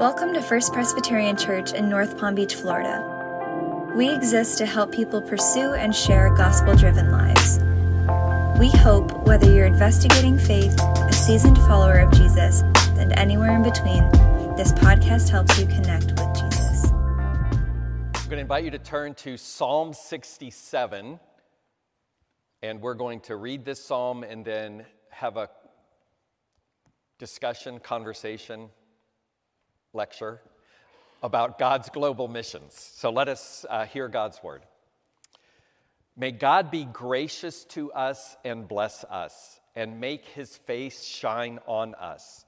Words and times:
Welcome 0.00 0.32
to 0.32 0.40
First 0.40 0.72
Presbyterian 0.72 1.36
Church 1.36 1.74
in 1.74 1.90
North 1.90 2.16
Palm 2.16 2.34
Beach, 2.34 2.54
Florida. 2.54 3.04
We 3.94 4.08
exist 4.08 4.56
to 4.56 4.64
help 4.64 4.92
people 4.92 5.20
pursue 5.20 5.74
and 5.74 5.94
share 5.94 6.34
gospel 6.34 6.74
driven 6.74 7.12
lives. 7.12 7.58
We 8.58 8.70
hope 8.70 9.12
whether 9.26 9.52
you're 9.52 9.66
investigating 9.66 10.38
faith, 10.38 10.72
a 10.80 11.12
seasoned 11.12 11.58
follower 11.58 11.98
of 11.98 12.12
Jesus, 12.12 12.62
and 12.96 13.12
anywhere 13.18 13.54
in 13.54 13.62
between, 13.62 14.08
this 14.56 14.72
podcast 14.72 15.28
helps 15.28 15.58
you 15.58 15.66
connect 15.66 16.12
with 16.12 16.34
Jesus. 16.34 16.86
I'm 16.86 18.24
going 18.24 18.30
to 18.30 18.38
invite 18.38 18.64
you 18.64 18.70
to 18.70 18.78
turn 18.78 19.12
to 19.16 19.36
Psalm 19.36 19.92
67, 19.92 21.20
and 22.62 22.80
we're 22.80 22.94
going 22.94 23.20
to 23.20 23.36
read 23.36 23.66
this 23.66 23.84
psalm 23.84 24.22
and 24.22 24.46
then 24.46 24.86
have 25.10 25.36
a 25.36 25.50
discussion, 27.18 27.78
conversation, 27.78 28.70
lecture 29.92 30.40
about 31.22 31.58
God's 31.58 31.88
global 31.90 32.28
missions. 32.28 32.74
So 32.96 33.10
let 33.10 33.28
us 33.28 33.66
uh, 33.68 33.86
hear 33.86 34.08
God's 34.08 34.42
word. 34.42 34.62
May 36.16 36.32
God 36.32 36.70
be 36.70 36.84
gracious 36.84 37.64
to 37.66 37.92
us 37.92 38.36
and 38.44 38.68
bless 38.68 39.04
us, 39.04 39.60
and 39.74 40.00
make 40.00 40.24
his 40.26 40.56
face 40.56 41.04
shine 41.04 41.60
on 41.66 41.94
us, 41.94 42.44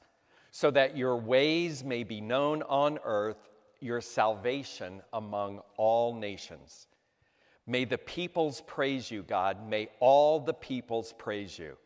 so 0.51 0.71
that 0.71 0.97
your 0.97 1.17
ways 1.17 1.85
may 1.85 2.03
be 2.03 2.21
known 2.21 2.63
on 2.63 2.99
earth, 3.05 3.49
your 3.81 4.01
salvation 4.01 5.01
among 5.13 5.61
all 5.77 6.15
nations. 6.15 6.87
May 7.67 7.85
the 7.85 7.99
peoples 7.99 8.61
praise 8.67 9.11
you, 9.11 9.23
God. 9.23 9.69
May 9.69 9.89
all 10.01 10.41
the 10.41 10.55
peoples 10.55 11.15
praise 11.17 11.59
you. 11.59 11.77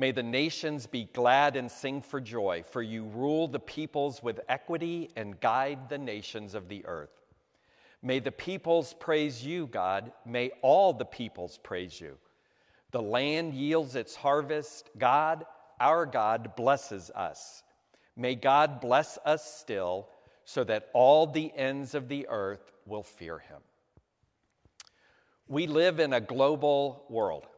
May 0.00 0.12
the 0.12 0.22
nations 0.22 0.86
be 0.86 1.08
glad 1.12 1.56
and 1.56 1.68
sing 1.68 2.02
for 2.02 2.20
joy, 2.20 2.62
for 2.70 2.80
you 2.80 3.02
rule 3.02 3.48
the 3.48 3.58
peoples 3.58 4.22
with 4.22 4.40
equity 4.48 5.10
and 5.16 5.40
guide 5.40 5.88
the 5.88 5.98
nations 5.98 6.54
of 6.54 6.68
the 6.68 6.86
earth. 6.86 7.10
May 8.00 8.20
the 8.20 8.30
peoples 8.30 8.94
praise 9.00 9.44
you, 9.44 9.66
God. 9.66 10.12
May 10.24 10.52
all 10.62 10.92
the 10.92 11.04
peoples 11.04 11.58
praise 11.58 12.00
you. 12.00 12.16
The 12.92 13.02
land 13.02 13.54
yields 13.54 13.96
its 13.96 14.14
harvest. 14.14 14.88
God, 14.98 15.44
our 15.80 16.06
God, 16.06 16.54
blesses 16.54 17.10
us. 17.16 17.64
May 18.16 18.36
God 18.36 18.80
bless 18.80 19.18
us 19.24 19.44
still, 19.52 20.08
so 20.44 20.62
that 20.62 20.90
all 20.92 21.26
the 21.26 21.52
ends 21.56 21.96
of 21.96 22.08
the 22.08 22.28
earth 22.28 22.70
will 22.86 23.02
fear 23.02 23.40
him. 23.40 23.60
We 25.48 25.66
live 25.66 25.98
in 25.98 26.12
a 26.12 26.20
global 26.20 27.04
world 27.08 27.48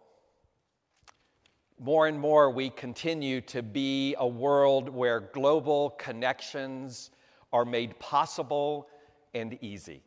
more 1.80 2.06
and 2.06 2.20
more 2.20 2.50
we 2.50 2.68
continue 2.68 3.40
to 3.40 3.62
be 3.62 4.14
a 4.18 4.28
world 4.28 4.90
where 4.90 5.18
global 5.18 5.90
connections 5.98 7.10
are 7.54 7.64
made 7.64 7.98
possible 7.98 8.86
and 9.32 9.56
easy. 9.62 10.02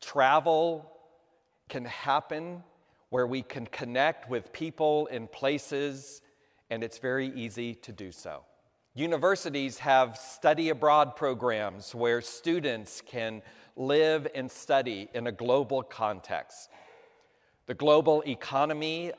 Travel 0.00 0.90
can 1.68 1.84
happen 1.84 2.62
where 3.10 3.26
we 3.26 3.42
can 3.42 3.66
connect 3.66 4.30
with 4.30 4.50
people 4.52 5.06
in 5.08 5.26
places, 5.28 6.22
and 6.70 6.82
it's 6.82 6.98
very 6.98 7.28
easy 7.34 7.74
to 7.74 7.92
do 7.92 8.10
so. 8.10 8.42
Universities 8.94 9.78
have 9.78 10.16
study 10.16 10.70
abroad 10.70 11.16
programs 11.16 11.94
where 11.94 12.22
students 12.22 13.02
can 13.04 13.42
live 13.76 14.26
and 14.34 14.50
study 14.50 15.10
in 15.12 15.26
a 15.26 15.32
global 15.32 15.82
context. 15.82 16.70
The 17.66 17.74
global 17.74 18.22
economy 18.26 19.12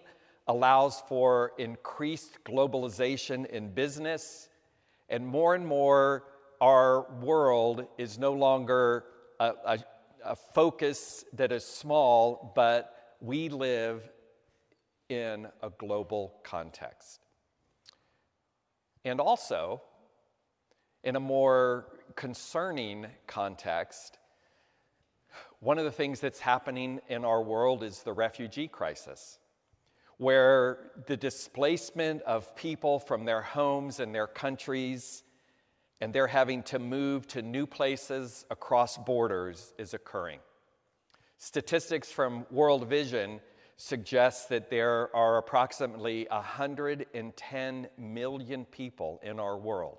allows 0.48 1.02
for 1.08 1.52
increased 1.58 2.44
globalization 2.46 3.46
in 3.48 3.70
business, 3.70 4.50
and 5.10 5.26
more 5.26 5.56
and 5.56 5.66
more 5.66 6.24
our 6.62 7.06
world 7.22 7.86
is 7.98 8.18
no 8.18 8.34
longer 8.34 9.06
a, 9.40 9.54
a, 9.66 9.80
a 10.26 10.36
focus 10.36 11.26
that 11.34 11.52
is 11.52 11.64
small, 11.64 12.52
but 12.56 13.16
we 13.20 13.50
live 13.50 14.10
in 15.10 15.48
a 15.62 15.70
global 15.70 16.34
context. 16.44 17.20
And 19.06 19.20
also, 19.22 19.82
in 21.04 21.16
a 21.16 21.20
more 21.20 21.88
concerning 22.16 23.08
context, 23.26 24.18
one 25.60 25.78
of 25.78 25.86
the 25.86 25.92
things 25.92 26.20
that's 26.20 26.40
happening 26.40 27.00
in 27.08 27.24
our 27.24 27.42
world 27.42 27.84
is 27.84 28.04
the 28.04 28.14
refugee 28.14 28.68
crisis 28.68 29.40
where 30.18 30.92
the 31.06 31.18
displacement 31.18 32.22
of 32.24 32.56
people 32.56 33.00
from 33.00 33.26
their 33.26 33.42
homes 33.42 34.00
and 34.00 34.14
their 34.14 34.28
countries 34.28 35.24
and 36.02 36.14
they're 36.14 36.28
having 36.28 36.62
to 36.64 36.80
move 36.80 37.28
to 37.28 37.42
new 37.42 37.66
places 37.66 38.46
across 38.52 38.98
borders 38.98 39.74
is 39.78 39.94
occurring. 39.94 40.40
Statistics 41.38 42.12
from 42.12 42.46
World 42.52 42.88
Vision 42.88 43.40
suggest 43.78 44.50
that 44.50 44.70
there 44.70 45.16
are 45.16 45.38
approximately 45.38 46.28
110 46.30 47.88
million 47.98 48.66
people 48.66 49.20
in 49.24 49.40
our 49.40 49.58
world 49.58 49.98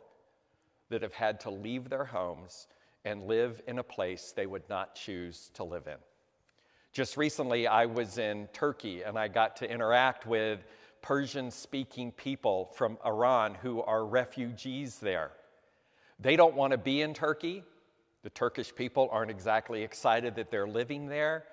that 0.89 1.03
have 1.03 1.15
had 1.15 1.39
to 1.41 1.51
leave 1.51 1.89
their 1.89 2.05
homes 2.05 2.67
and 3.05 3.25
live 3.25 3.61
in 3.69 3.79
a 3.79 3.83
place 3.83 4.33
they 4.35 4.47
would 4.47 4.69
not 4.69 4.95
choose 4.95 5.51
to 5.55 5.65
live 5.65 5.87
in. 5.87 5.99
Just 6.93 7.17
recently, 7.17 7.67
I 7.67 7.87
was 7.87 8.19
in 8.19 8.49
Turkey 8.53 9.03
and 9.03 9.19
I 9.19 9.29
got 9.29 9.57
to 9.57 9.71
interact 9.71 10.27
with 10.27 10.65
Persian 11.03 11.51
speaking 11.51 12.13
people 12.13 12.71
from 12.75 12.99
Iran 13.05 13.55
who 13.55 13.83
are 13.83 14.05
refugees 14.05 14.99
there. 14.99 15.31
They 16.19 16.35
don't 16.35 16.55
want 16.55 16.73
to 16.73 16.79
be 16.79 17.03
in 17.03 17.15
Turkey. 17.15 17.63
The 18.23 18.31
Turkish 18.31 18.75
people 18.75 19.09
aren't 19.13 19.31
exactly 19.31 19.83
excited 19.83 20.35
that 20.37 20.51
they're 20.51 20.67
living 20.67 21.07
there. 21.07 21.45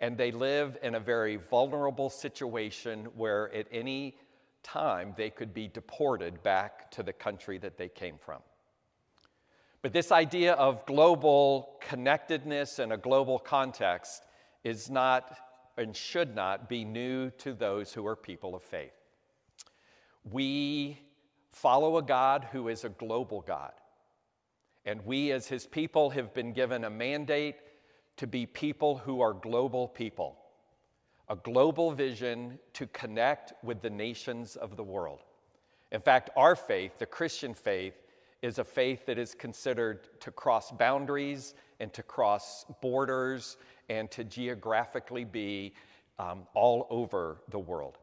And 0.00 0.16
they 0.16 0.32
live 0.32 0.78
in 0.82 0.94
a 0.94 1.00
very 1.00 1.36
vulnerable 1.36 2.10
situation 2.10 3.06
where 3.16 3.52
at 3.54 3.66
any 3.70 4.16
time 4.62 5.14
they 5.16 5.30
could 5.30 5.54
be 5.54 5.68
deported 5.68 6.42
back 6.42 6.90
to 6.92 7.02
the 7.02 7.12
country 7.12 7.58
that 7.58 7.76
they 7.76 7.88
came 7.88 8.16
from. 8.18 8.40
But 9.82 9.92
this 9.92 10.10
idea 10.10 10.54
of 10.54 10.84
global 10.86 11.76
connectedness 11.80 12.78
and 12.78 12.92
a 12.92 12.96
global 12.96 13.38
context 13.38 14.22
is 14.64 14.90
not 14.90 15.38
and 15.76 15.94
should 15.94 16.34
not 16.34 16.68
be 16.68 16.84
new 16.84 17.30
to 17.30 17.52
those 17.52 17.92
who 17.92 18.06
are 18.06 18.16
people 18.16 18.54
of 18.54 18.62
faith. 18.62 18.92
We 20.24 21.00
follow 21.52 21.96
a 21.96 22.02
God 22.02 22.48
who 22.52 22.68
is 22.68 22.84
a 22.84 22.88
global 22.88 23.40
God. 23.40 23.72
And 24.84 25.04
we, 25.04 25.32
as 25.32 25.46
his 25.46 25.66
people, 25.66 26.10
have 26.10 26.34
been 26.34 26.52
given 26.52 26.84
a 26.84 26.90
mandate 26.90 27.56
to 28.16 28.26
be 28.26 28.46
people 28.46 28.98
who 28.98 29.20
are 29.20 29.32
global 29.32 29.86
people, 29.86 30.36
a 31.28 31.36
global 31.36 31.92
vision 31.92 32.58
to 32.72 32.86
connect 32.88 33.52
with 33.62 33.80
the 33.80 33.90
nations 33.90 34.56
of 34.56 34.76
the 34.76 34.82
world. 34.82 35.20
In 35.92 36.00
fact, 36.00 36.30
our 36.36 36.56
faith, 36.56 36.98
the 36.98 37.06
Christian 37.06 37.54
faith, 37.54 37.94
is 38.42 38.58
a 38.58 38.64
faith 38.64 39.06
that 39.06 39.18
is 39.18 39.34
considered 39.34 40.20
to 40.20 40.30
cross 40.30 40.70
boundaries 40.70 41.54
and 41.80 41.92
to 41.92 42.02
cross 42.02 42.64
borders 42.80 43.56
and 43.88 44.10
to 44.12 44.24
geographically 44.24 45.24
be 45.24 45.74
um, 46.18 46.42
all 46.54 46.86
over 46.90 47.38
the 47.48 47.58
world. 47.58 47.96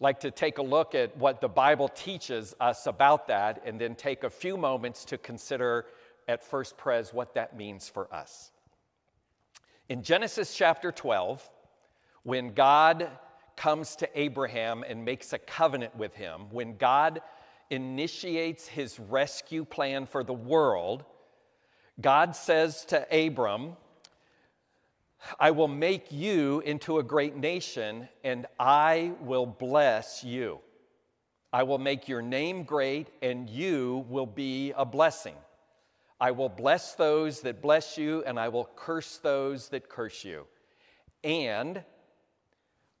I'd 0.00 0.04
like 0.04 0.20
to 0.20 0.30
take 0.30 0.58
a 0.58 0.62
look 0.62 0.94
at 0.94 1.16
what 1.16 1.40
the 1.40 1.48
Bible 1.48 1.88
teaches 1.88 2.54
us 2.60 2.86
about 2.86 3.28
that 3.28 3.62
and 3.64 3.80
then 3.80 3.94
take 3.94 4.24
a 4.24 4.30
few 4.30 4.56
moments 4.56 5.04
to 5.06 5.18
consider 5.18 5.86
at 6.26 6.42
First 6.42 6.76
Pres 6.76 7.12
what 7.12 7.34
that 7.34 7.56
means 7.56 7.88
for 7.88 8.12
us. 8.12 8.50
In 9.88 10.02
Genesis 10.02 10.54
chapter 10.54 10.90
12, 10.90 11.48
when 12.22 12.54
God 12.54 13.08
comes 13.56 13.96
to 13.96 14.08
Abraham 14.18 14.82
and 14.86 15.04
makes 15.04 15.32
a 15.32 15.38
covenant 15.38 15.94
with 15.96 16.14
him, 16.14 16.46
when 16.50 16.76
God 16.76 17.20
initiates 17.70 18.66
his 18.66 18.98
rescue 18.98 19.64
plan 19.64 20.06
for 20.06 20.24
the 20.24 20.32
world, 20.32 21.04
God 22.00 22.34
says 22.34 22.84
to 22.86 23.06
Abram, 23.26 23.76
I 25.38 25.50
will 25.50 25.68
make 25.68 26.12
you 26.12 26.60
into 26.60 26.98
a 26.98 27.02
great 27.02 27.36
nation, 27.36 28.08
and 28.22 28.46
I 28.58 29.12
will 29.20 29.46
bless 29.46 30.22
you. 30.22 30.60
I 31.52 31.62
will 31.62 31.78
make 31.78 32.08
your 32.08 32.22
name 32.22 32.64
great, 32.64 33.08
and 33.22 33.48
you 33.48 34.04
will 34.08 34.26
be 34.26 34.72
a 34.76 34.84
blessing. 34.84 35.36
I 36.20 36.30
will 36.32 36.48
bless 36.48 36.94
those 36.94 37.40
that 37.42 37.62
bless 37.62 37.96
you, 37.96 38.22
and 38.24 38.38
I 38.38 38.48
will 38.48 38.68
curse 38.76 39.18
those 39.18 39.68
that 39.68 39.88
curse 39.88 40.24
you. 40.24 40.46
And 41.22 41.82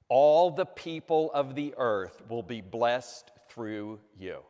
all 0.08 0.50
the 0.50 0.66
people 0.66 1.30
of 1.32 1.54
the 1.54 1.74
earth 1.76 2.22
will 2.28 2.42
be 2.42 2.60
blessed 2.60 3.30
through 3.48 4.00
you. 4.18 4.40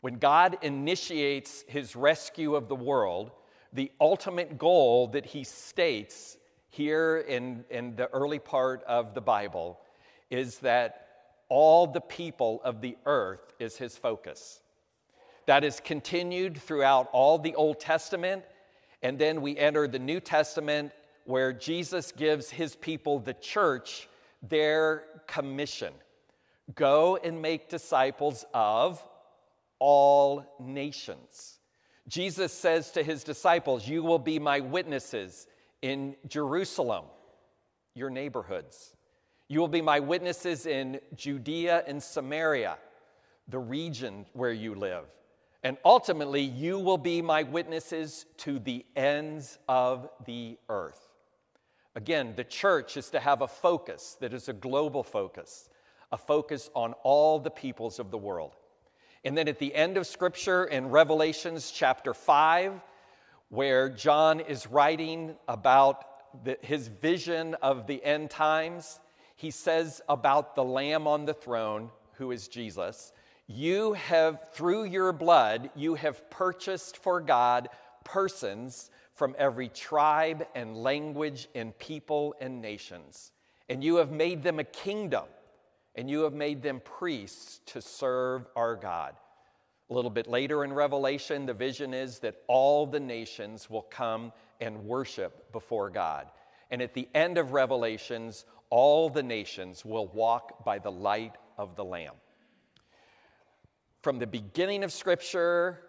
When 0.00 0.18
God 0.18 0.58
initiates 0.62 1.64
his 1.68 1.94
rescue 1.94 2.56
of 2.56 2.68
the 2.68 2.74
world, 2.74 3.30
the 3.72 3.90
ultimate 4.00 4.58
goal 4.58 5.08
that 5.08 5.24
he 5.26 5.44
states 5.44 6.36
here 6.72 7.18
in, 7.28 7.64
in 7.68 7.96
the 7.96 8.08
early 8.14 8.38
part 8.38 8.82
of 8.84 9.12
the 9.12 9.20
Bible 9.20 9.78
is 10.30 10.58
that 10.60 11.06
all 11.50 11.86
the 11.86 12.00
people 12.00 12.62
of 12.64 12.80
the 12.80 12.96
earth 13.04 13.52
is 13.58 13.76
his 13.76 13.94
focus. 13.94 14.62
That 15.44 15.64
is 15.64 15.80
continued 15.80 16.56
throughout 16.56 17.10
all 17.12 17.38
the 17.38 17.54
Old 17.56 17.78
Testament. 17.78 18.42
And 19.02 19.18
then 19.18 19.42
we 19.42 19.58
enter 19.58 19.86
the 19.86 19.98
New 19.98 20.18
Testament 20.18 20.92
where 21.24 21.52
Jesus 21.52 22.10
gives 22.10 22.48
his 22.48 22.74
people, 22.74 23.18
the 23.18 23.34
church, 23.34 24.08
their 24.42 25.04
commission 25.26 25.92
go 26.74 27.18
and 27.22 27.42
make 27.42 27.68
disciples 27.68 28.46
of 28.54 29.04
all 29.78 30.56
nations. 30.58 31.58
Jesus 32.08 32.50
says 32.50 32.92
to 32.92 33.02
his 33.02 33.24
disciples, 33.24 33.86
You 33.86 34.02
will 34.02 34.18
be 34.18 34.38
my 34.38 34.60
witnesses 34.60 35.48
in 35.82 36.16
Jerusalem, 36.28 37.04
your 37.94 38.08
neighborhoods. 38.08 38.94
You 39.48 39.60
will 39.60 39.68
be 39.68 39.82
my 39.82 40.00
witnesses 40.00 40.64
in 40.64 41.00
Judea 41.14 41.84
and 41.86 42.02
Samaria, 42.02 42.78
the 43.48 43.58
region 43.58 44.24
where 44.32 44.52
you 44.52 44.74
live. 44.74 45.04
And 45.64 45.76
ultimately, 45.84 46.42
you 46.42 46.78
will 46.78 46.98
be 46.98 47.20
my 47.20 47.42
witnesses 47.42 48.26
to 48.38 48.58
the 48.58 48.84
ends 48.96 49.58
of 49.68 50.08
the 50.24 50.58
earth. 50.68 51.08
Again, 51.94 52.32
the 52.36 52.44
church 52.44 52.96
is 52.96 53.10
to 53.10 53.20
have 53.20 53.42
a 53.42 53.48
focus 53.48 54.16
that 54.20 54.32
is 54.32 54.48
a 54.48 54.54
global 54.54 55.02
focus, 55.02 55.68
a 56.10 56.16
focus 56.16 56.70
on 56.74 56.94
all 57.02 57.38
the 57.38 57.50
peoples 57.50 57.98
of 57.98 58.10
the 58.10 58.18
world. 58.18 58.56
And 59.24 59.36
then 59.36 59.46
at 59.46 59.58
the 59.58 59.74
end 59.74 59.96
of 59.96 60.06
Scripture 60.06 60.64
in 60.64 60.88
Revelations 60.88 61.70
chapter 61.70 62.14
5, 62.14 62.80
where 63.52 63.90
John 63.90 64.40
is 64.40 64.66
writing 64.66 65.36
about 65.46 66.06
the, 66.42 66.56
his 66.62 66.88
vision 66.88 67.54
of 67.56 67.86
the 67.86 68.02
end 68.02 68.30
times, 68.30 68.98
he 69.36 69.50
says 69.50 70.00
about 70.08 70.54
the 70.54 70.64
Lamb 70.64 71.06
on 71.06 71.26
the 71.26 71.34
throne, 71.34 71.90
who 72.12 72.30
is 72.30 72.48
Jesus, 72.48 73.12
you 73.46 73.92
have, 73.92 74.48
through 74.54 74.84
your 74.84 75.12
blood, 75.12 75.68
you 75.76 75.96
have 75.96 76.30
purchased 76.30 76.96
for 76.96 77.20
God 77.20 77.68
persons 78.04 78.88
from 79.12 79.36
every 79.38 79.68
tribe 79.68 80.46
and 80.54 80.74
language 80.74 81.46
and 81.54 81.78
people 81.78 82.34
and 82.40 82.62
nations. 82.62 83.32
And 83.68 83.84
you 83.84 83.96
have 83.96 84.10
made 84.10 84.42
them 84.42 84.60
a 84.60 84.64
kingdom, 84.64 85.24
and 85.94 86.08
you 86.08 86.22
have 86.22 86.32
made 86.32 86.62
them 86.62 86.80
priests 86.82 87.60
to 87.66 87.82
serve 87.82 88.46
our 88.56 88.76
God. 88.76 89.14
A 89.92 89.94
little 89.94 90.10
bit 90.10 90.26
later 90.26 90.64
in 90.64 90.72
Revelation, 90.72 91.44
the 91.44 91.52
vision 91.52 91.92
is 91.92 92.18
that 92.20 92.36
all 92.46 92.86
the 92.86 92.98
nations 92.98 93.68
will 93.68 93.82
come 93.82 94.32
and 94.58 94.86
worship 94.86 95.52
before 95.52 95.90
God. 95.90 96.28
And 96.70 96.80
at 96.80 96.94
the 96.94 97.10
end 97.14 97.36
of 97.36 97.52
Revelations, 97.52 98.46
all 98.70 99.10
the 99.10 99.22
nations 99.22 99.84
will 99.84 100.06
walk 100.06 100.64
by 100.64 100.78
the 100.78 100.90
light 100.90 101.34
of 101.58 101.76
the 101.76 101.84
Lamb. 101.84 102.14
From 104.00 104.18
the 104.18 104.26
beginning 104.26 104.82
of 104.82 104.92
Scripture 104.92 105.80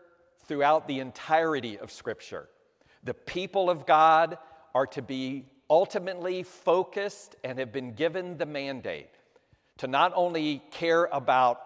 throughout 0.47 0.85
the 0.85 0.99
entirety 0.99 1.79
of 1.79 1.89
Scripture, 1.89 2.49
the 3.05 3.13
people 3.13 3.69
of 3.69 3.85
God 3.85 4.37
are 4.75 4.87
to 4.87 5.01
be 5.01 5.45
ultimately 5.69 6.43
focused 6.43 7.37
and 7.45 7.57
have 7.57 7.71
been 7.71 7.93
given 7.93 8.37
the 8.37 8.45
mandate 8.45 9.11
to 9.77 9.87
not 9.87 10.11
only 10.13 10.61
care 10.71 11.05
about 11.05 11.61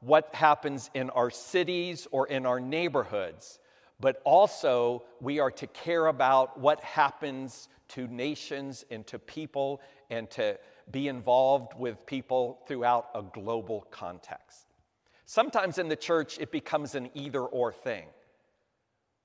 what 0.00 0.34
happens 0.34 0.90
in 0.94 1.10
our 1.10 1.30
cities 1.30 2.06
or 2.10 2.28
in 2.28 2.46
our 2.46 2.60
neighborhoods, 2.60 3.58
but 4.00 4.20
also 4.24 5.04
we 5.20 5.40
are 5.40 5.50
to 5.50 5.66
care 5.68 6.06
about 6.06 6.58
what 6.58 6.80
happens 6.80 7.68
to 7.88 8.06
nations 8.06 8.84
and 8.90 9.06
to 9.06 9.18
people 9.18 9.80
and 10.10 10.30
to 10.30 10.58
be 10.90 11.08
involved 11.08 11.72
with 11.78 12.06
people 12.06 12.60
throughout 12.66 13.08
a 13.14 13.22
global 13.22 13.86
context. 13.90 14.66
Sometimes 15.26 15.78
in 15.78 15.88
the 15.88 15.96
church, 15.96 16.38
it 16.38 16.50
becomes 16.50 16.94
an 16.94 17.10
either 17.14 17.42
or 17.42 17.72
thing. 17.72 18.06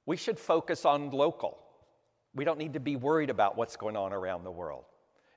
We 0.05 0.17
should 0.17 0.37
focus 0.37 0.85
on 0.85 1.11
local. 1.11 1.57
We 2.35 2.43
don't 2.43 2.57
need 2.57 2.73
to 2.73 2.79
be 2.79 2.95
worried 2.95 3.29
about 3.29 3.55
what's 3.55 3.77
going 3.77 3.95
on 3.95 4.11
around 4.11 4.43
the 4.43 4.51
world. 4.51 4.83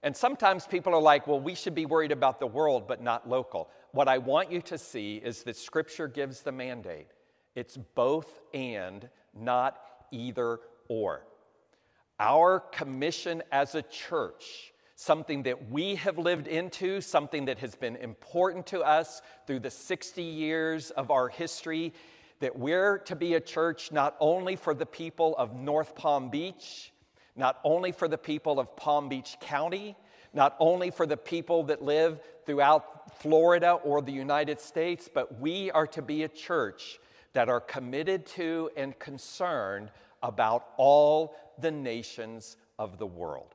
And 0.02 0.16
sometimes 0.16 0.66
people 0.66 0.94
are 0.94 1.00
like, 1.00 1.26
well, 1.26 1.40
we 1.40 1.54
should 1.54 1.74
be 1.74 1.86
worried 1.86 2.12
about 2.12 2.40
the 2.40 2.46
world, 2.46 2.86
but 2.88 3.02
not 3.02 3.28
local. 3.28 3.68
What 3.96 4.08
I 4.08 4.18
want 4.18 4.52
you 4.52 4.60
to 4.60 4.76
see 4.76 5.22
is 5.24 5.42
that 5.44 5.56
Scripture 5.56 6.06
gives 6.06 6.42
the 6.42 6.52
mandate 6.52 7.06
it's 7.54 7.78
both 7.78 8.42
and, 8.52 9.08
not 9.34 9.80
either 10.10 10.60
or. 10.86 11.24
Our 12.20 12.60
commission 12.60 13.42
as 13.50 13.74
a 13.74 13.80
church, 13.80 14.74
something 14.96 15.44
that 15.44 15.70
we 15.70 15.94
have 15.94 16.18
lived 16.18 16.46
into, 16.46 17.00
something 17.00 17.46
that 17.46 17.58
has 17.60 17.74
been 17.74 17.96
important 17.96 18.66
to 18.66 18.82
us 18.82 19.22
through 19.46 19.60
the 19.60 19.70
60 19.70 20.22
years 20.22 20.90
of 20.90 21.10
our 21.10 21.30
history, 21.30 21.94
that 22.40 22.54
we're 22.54 22.98
to 22.98 23.16
be 23.16 23.32
a 23.32 23.40
church 23.40 23.92
not 23.92 24.14
only 24.20 24.56
for 24.56 24.74
the 24.74 24.84
people 24.84 25.34
of 25.38 25.54
North 25.54 25.94
Palm 25.94 26.28
Beach, 26.28 26.92
not 27.34 27.60
only 27.64 27.92
for 27.92 28.08
the 28.08 28.18
people 28.18 28.60
of 28.60 28.76
Palm 28.76 29.08
Beach 29.08 29.38
County, 29.40 29.96
not 30.36 30.54
only 30.60 30.90
for 30.90 31.06
the 31.06 31.16
people 31.16 31.64
that 31.64 31.82
live 31.82 32.20
throughout 32.44 33.18
Florida 33.20 33.72
or 33.72 34.02
the 34.02 34.12
United 34.12 34.60
States, 34.60 35.08
but 35.12 35.40
we 35.40 35.70
are 35.70 35.86
to 35.86 36.02
be 36.02 36.22
a 36.24 36.28
church 36.28 37.00
that 37.32 37.48
are 37.48 37.60
committed 37.60 38.26
to 38.26 38.70
and 38.76 38.98
concerned 38.98 39.90
about 40.22 40.68
all 40.76 41.34
the 41.58 41.70
nations 41.70 42.58
of 42.78 42.98
the 42.98 43.06
world. 43.06 43.54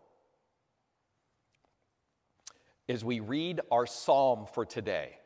As 2.89 3.05
we 3.05 3.19
read 3.19 3.61
our 3.71 3.85
psalm 3.85 4.47
for 4.51 4.65
today, 4.65 5.17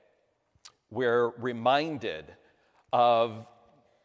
we're 0.92 1.30
reminded 1.38 2.26
of 2.92 3.48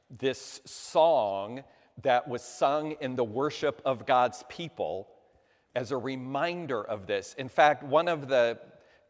this 0.08 0.60
song 0.64 1.64
that 2.02 2.28
was 2.28 2.42
sung 2.42 2.92
in 3.00 3.16
the 3.16 3.24
worship 3.24 3.82
of 3.84 4.06
God's 4.06 4.44
people 4.48 5.08
as 5.74 5.92
a 5.92 5.96
reminder 5.96 6.82
of 6.82 7.06
this. 7.06 7.34
In 7.38 7.48
fact, 7.48 7.82
one 7.82 8.08
of 8.08 8.28
the 8.28 8.58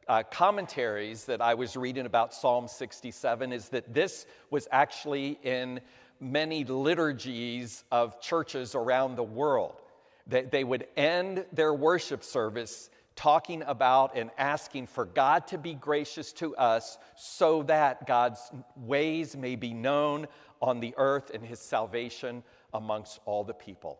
uh, 0.08 0.22
commentaries 0.30 1.24
that 1.26 1.40
I 1.40 1.54
was 1.54 1.76
reading 1.76 2.06
about 2.06 2.34
Psalm 2.34 2.68
67 2.68 3.52
is 3.52 3.68
that 3.70 3.94
this 3.94 4.26
was 4.50 4.68
actually 4.72 5.38
in 5.42 5.80
many 6.20 6.64
liturgies 6.64 7.84
of 7.90 8.20
churches 8.20 8.74
around 8.74 9.16
the 9.16 9.22
world. 9.22 9.80
They, 10.26 10.42
they 10.42 10.64
would 10.64 10.86
end 10.96 11.44
their 11.52 11.72
worship 11.72 12.22
service 12.22 12.90
talking 13.16 13.62
about 13.66 14.16
and 14.16 14.30
asking 14.38 14.86
for 14.86 15.04
God 15.04 15.46
to 15.48 15.58
be 15.58 15.74
gracious 15.74 16.32
to 16.34 16.56
us 16.56 16.98
so 17.16 17.62
that 17.64 18.06
God's 18.06 18.50
ways 18.76 19.36
may 19.36 19.56
be 19.56 19.74
known 19.74 20.26
on 20.62 20.80
the 20.80 20.94
earth 20.96 21.30
and 21.32 21.44
his 21.44 21.60
salvation 21.60 22.42
amongst 22.72 23.20
all 23.24 23.44
the 23.44 23.54
people. 23.54 23.98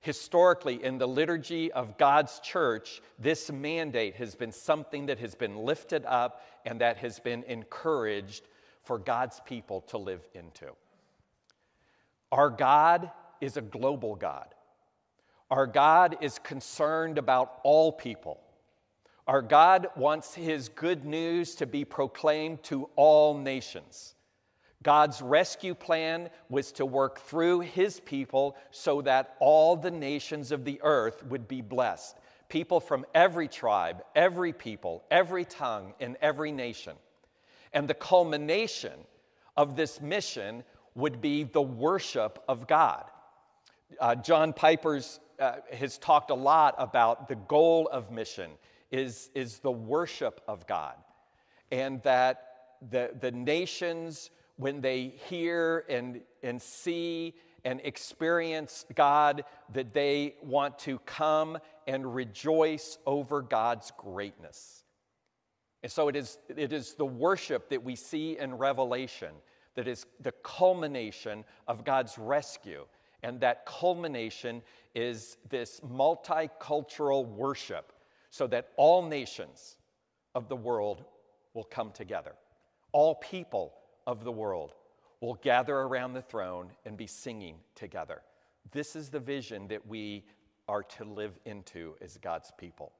Historically, 0.00 0.82
in 0.82 0.98
the 0.98 1.08
liturgy 1.08 1.72
of 1.72 1.98
God's 1.98 2.38
church, 2.40 3.02
this 3.18 3.50
mandate 3.50 4.14
has 4.16 4.34
been 4.34 4.52
something 4.52 5.06
that 5.06 5.18
has 5.18 5.34
been 5.34 5.56
lifted 5.56 6.04
up 6.06 6.42
and 6.64 6.80
that 6.80 6.98
has 6.98 7.18
been 7.18 7.42
encouraged 7.44 8.46
for 8.84 8.98
God's 8.98 9.40
people 9.44 9.80
to 9.82 9.98
live 9.98 10.26
into. 10.34 10.68
Our 12.30 12.50
God 12.50 13.10
is 13.40 13.56
a 13.56 13.62
global 13.62 14.14
God. 14.14 14.54
Our 15.50 15.66
God 15.66 16.18
is 16.20 16.38
concerned 16.38 17.18
about 17.18 17.58
all 17.64 17.90
people. 17.90 18.40
Our 19.26 19.42
God 19.42 19.88
wants 19.96 20.34
His 20.34 20.68
good 20.68 21.04
news 21.04 21.54
to 21.56 21.66
be 21.66 21.84
proclaimed 21.84 22.62
to 22.64 22.88
all 22.96 23.36
nations. 23.36 24.14
God's 24.82 25.20
rescue 25.20 25.74
plan 25.74 26.30
was 26.48 26.72
to 26.72 26.86
work 26.86 27.20
through 27.20 27.60
his 27.60 28.00
people 28.00 28.56
so 28.70 29.02
that 29.02 29.36
all 29.40 29.76
the 29.76 29.90
nations 29.90 30.52
of 30.52 30.64
the 30.64 30.80
earth 30.82 31.24
would 31.24 31.48
be 31.48 31.62
blessed. 31.62 32.16
People 32.48 32.80
from 32.80 33.04
every 33.14 33.48
tribe, 33.48 34.02
every 34.14 34.52
people, 34.52 35.04
every 35.10 35.44
tongue, 35.44 35.94
and 36.00 36.16
every 36.20 36.52
nation. 36.52 36.96
And 37.72 37.88
the 37.88 37.94
culmination 37.94 38.98
of 39.56 39.76
this 39.76 40.00
mission 40.00 40.62
would 40.94 41.20
be 41.20 41.44
the 41.44 41.62
worship 41.62 42.42
of 42.48 42.66
God. 42.66 43.04
Uh, 44.00 44.14
John 44.14 44.52
Piper's 44.52 45.20
uh, 45.38 45.56
has 45.72 45.98
talked 45.98 46.30
a 46.30 46.34
lot 46.34 46.74
about 46.78 47.28
the 47.28 47.36
goal 47.36 47.88
of 47.92 48.10
mission 48.10 48.50
is, 48.90 49.30
is 49.34 49.58
the 49.58 49.70
worship 49.70 50.40
of 50.48 50.66
God, 50.66 50.94
and 51.70 52.02
that 52.02 52.44
the, 52.90 53.10
the 53.20 53.30
nations 53.30 54.30
when 54.58 54.80
they 54.80 55.14
hear 55.28 55.84
and, 55.88 56.20
and 56.42 56.60
see 56.60 57.34
and 57.64 57.80
experience 57.84 58.84
God, 58.94 59.44
that 59.72 59.94
they 59.94 60.34
want 60.42 60.78
to 60.80 60.98
come 61.00 61.58
and 61.86 62.14
rejoice 62.14 62.98
over 63.06 63.40
God's 63.40 63.92
greatness. 63.96 64.84
And 65.82 65.90
so 65.90 66.08
it 66.08 66.16
is, 66.16 66.38
it 66.54 66.72
is 66.72 66.94
the 66.94 67.06
worship 67.06 67.70
that 67.70 67.82
we 67.82 67.94
see 67.94 68.36
in 68.38 68.54
Revelation 68.56 69.30
that 69.76 69.86
is 69.86 70.06
the 70.20 70.32
culmination 70.42 71.44
of 71.68 71.84
God's 71.84 72.18
rescue. 72.18 72.84
And 73.22 73.40
that 73.40 73.64
culmination 73.64 74.62
is 74.94 75.36
this 75.50 75.80
multicultural 75.80 77.26
worship 77.26 77.92
so 78.30 78.48
that 78.48 78.70
all 78.76 79.02
nations 79.02 79.76
of 80.34 80.48
the 80.48 80.56
world 80.56 81.04
will 81.54 81.64
come 81.64 81.92
together. 81.92 82.32
All 82.92 83.14
people 83.14 83.74
of 84.08 84.24
the 84.24 84.32
world 84.32 84.72
will 85.20 85.34
gather 85.34 85.76
around 85.76 86.14
the 86.14 86.22
throne 86.22 86.70
and 86.86 86.96
be 86.96 87.06
singing 87.06 87.56
together. 87.74 88.22
This 88.72 88.96
is 88.96 89.10
the 89.10 89.20
vision 89.20 89.68
that 89.68 89.86
we 89.86 90.24
are 90.66 90.82
to 90.82 91.04
live 91.04 91.38
into 91.44 91.94
as 92.00 92.16
God's 92.16 92.50
people. 92.56 92.90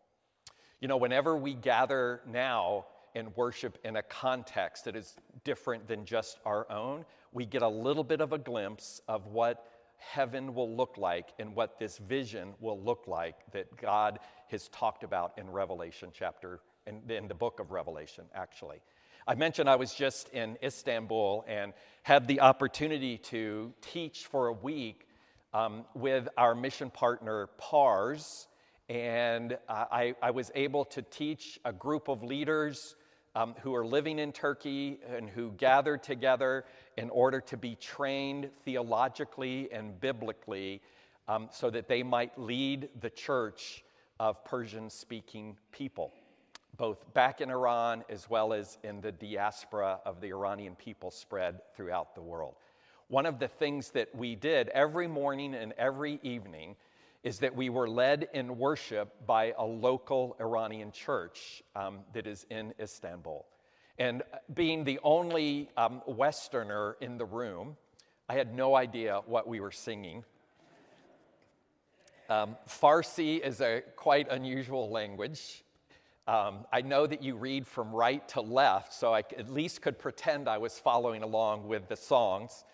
You 0.81 0.87
know, 0.87 0.99
whenever 0.99 1.37
we 1.37 1.55
gather 1.55 2.21
now 2.27 2.87
and 3.15 3.35
worship 3.37 3.79
in 3.85 3.97
a 3.97 4.03
context 4.03 4.85
that 4.85 4.95
is 4.95 5.17
different 5.45 5.89
than 5.89 6.05
just 6.05 6.39
our 6.45 6.71
own, 6.71 7.07
we 7.33 7.47
get 7.47 7.63
a 7.63 7.69
little 7.69 8.05
bit 8.05 8.21
of 8.21 8.35
a 8.35 8.39
glimpse 8.39 9.01
of 9.09 9.27
what 9.29 9.67
heaven 9.97 10.55
will 10.55 10.71
look 10.77 10.99
like 10.99 11.31
and 11.39 11.55
what 11.55 11.79
this 11.79 11.99
vision 11.99 12.53
will 12.61 12.81
look 12.81 13.05
like 13.07 13.51
that 13.53 13.75
God 13.77 14.19
has 14.49 14.69
talked 14.69 15.05
about 15.05 15.33
in 15.39 15.51
Revelation 15.51 16.11
chapter, 16.13 16.61
in, 16.87 17.01
in 17.11 17.29
the 17.29 17.35
book 17.35 17.61
of 17.61 17.71
Revelation, 17.71 18.25
actually. 18.35 18.81
I 19.29 19.35
mentioned 19.35 19.69
I 19.69 19.77
was 19.77 19.93
just 19.93 20.31
in 20.31 20.57
Istanbul 20.63 21.45
and 21.47 21.75
had 22.03 22.27
the 22.27 22.41
opportunity 22.41 23.19
to 23.19 23.75
teach 23.83 24.25
for 24.25 24.47
a 24.47 24.55
week 24.55 25.07
um, 25.53 25.85
with 25.93 26.31
our 26.39 26.55
mission 26.55 26.89
partner, 26.89 27.51
PARS. 27.59 28.49
And 28.89 29.59
uh, 29.69 29.85
I, 29.93 30.15
I, 30.23 30.31
was 30.31 30.51
able 30.55 30.87
to 30.87 31.03
teach 31.03 31.61
a 31.67 31.75
group 31.75 32.09
of 32.09 32.23
leaders 32.23 32.97
um, 33.37 33.55
who 33.61 33.75
are 33.75 33.85
living 33.85 34.19
in 34.19 34.33
Turkey 34.33 34.99
and 35.15 35.29
who 35.29 35.51
gathered 35.59 36.03
together 36.03 36.65
in 36.97 37.11
order 37.11 37.43
to 37.43 37.59
be 37.59 37.75
trained 37.75 38.49
theologically 38.65 39.69
and 39.71 40.01
biblically 40.01 40.81
um, 41.29 41.51
so 41.53 41.69
that 41.69 41.87
they 41.87 42.03
might 42.03 42.39
lead 42.41 42.89
the 43.03 43.11
church 43.11 43.85
of 44.19 44.43
Persian 44.47 44.89
speaking 44.89 45.59
people, 45.71 46.15
both 46.79 47.13
back 47.13 47.41
in 47.41 47.51
Iran 47.51 48.05
as 48.09 48.31
well 48.31 48.53
as 48.53 48.79
in 48.85 49.01
the 49.01 49.13
diaspora 49.13 49.99
of 50.07 50.21
the 50.21 50.29
Iranian 50.29 50.77
people 50.77 51.11
spread 51.11 51.61
throughout 51.77 52.15
the 52.15 52.23
world. 52.23 52.55
One 53.09 53.27
of 53.27 53.41
the 53.41 53.49
things 53.49 53.91
that 53.91 54.15
we 54.15 54.37
did 54.37 54.69
every 54.69 55.09
morning 55.09 55.55
and 55.55 55.73
every 55.77 56.21
evening 56.23 56.77
is 57.25 57.41
that 57.41 57.55
we 57.57 57.69
were 57.69 57.89
led 57.89 58.29
in 58.33 58.59
worship 58.59 59.27
by 59.27 59.55
a 59.59 59.65
local 59.65 60.37
Iranian 60.41 60.93
church 60.93 61.63
um, 61.75 61.99
that 62.13 62.27
is 62.29 62.47
in 62.49 62.73
Istanbul. 62.81 63.45
And 63.99 64.23
being 64.55 64.85
the 64.85 65.01
only 65.03 65.69
um, 65.77 66.01
Westerner 66.07 66.97
in 67.01 67.19
the 67.19 67.25
room, 67.25 67.77
I 68.29 68.35
had 68.35 68.55
no 68.55 68.77
idea 68.77 69.21
what 69.27 69.49
we 69.49 69.59
were 69.59 69.73
singing. 69.73 70.25
Um, 72.31 72.57
Farsi 72.69 73.41
is 73.41 73.61
a 73.61 73.83
quite 73.97 74.31
unusual 74.31 74.91
language. 74.91 75.65
Um, 76.29 76.67
I 76.71 76.83
know 76.83 77.07
that 77.07 77.23
you 77.23 77.37
read 77.37 77.67
from 77.67 77.91
right 77.91 78.29
to 78.29 78.43
left, 78.43 78.93
so 78.93 79.15
I 79.15 79.21
at 79.39 79.49
least 79.49 79.81
could 79.81 79.99
pretend 79.99 80.47
I 80.47 80.59
was 80.59 80.79
following 80.79 81.23
along 81.23 81.67
with 81.67 81.89
the 81.89 81.97
songs. 81.97 82.65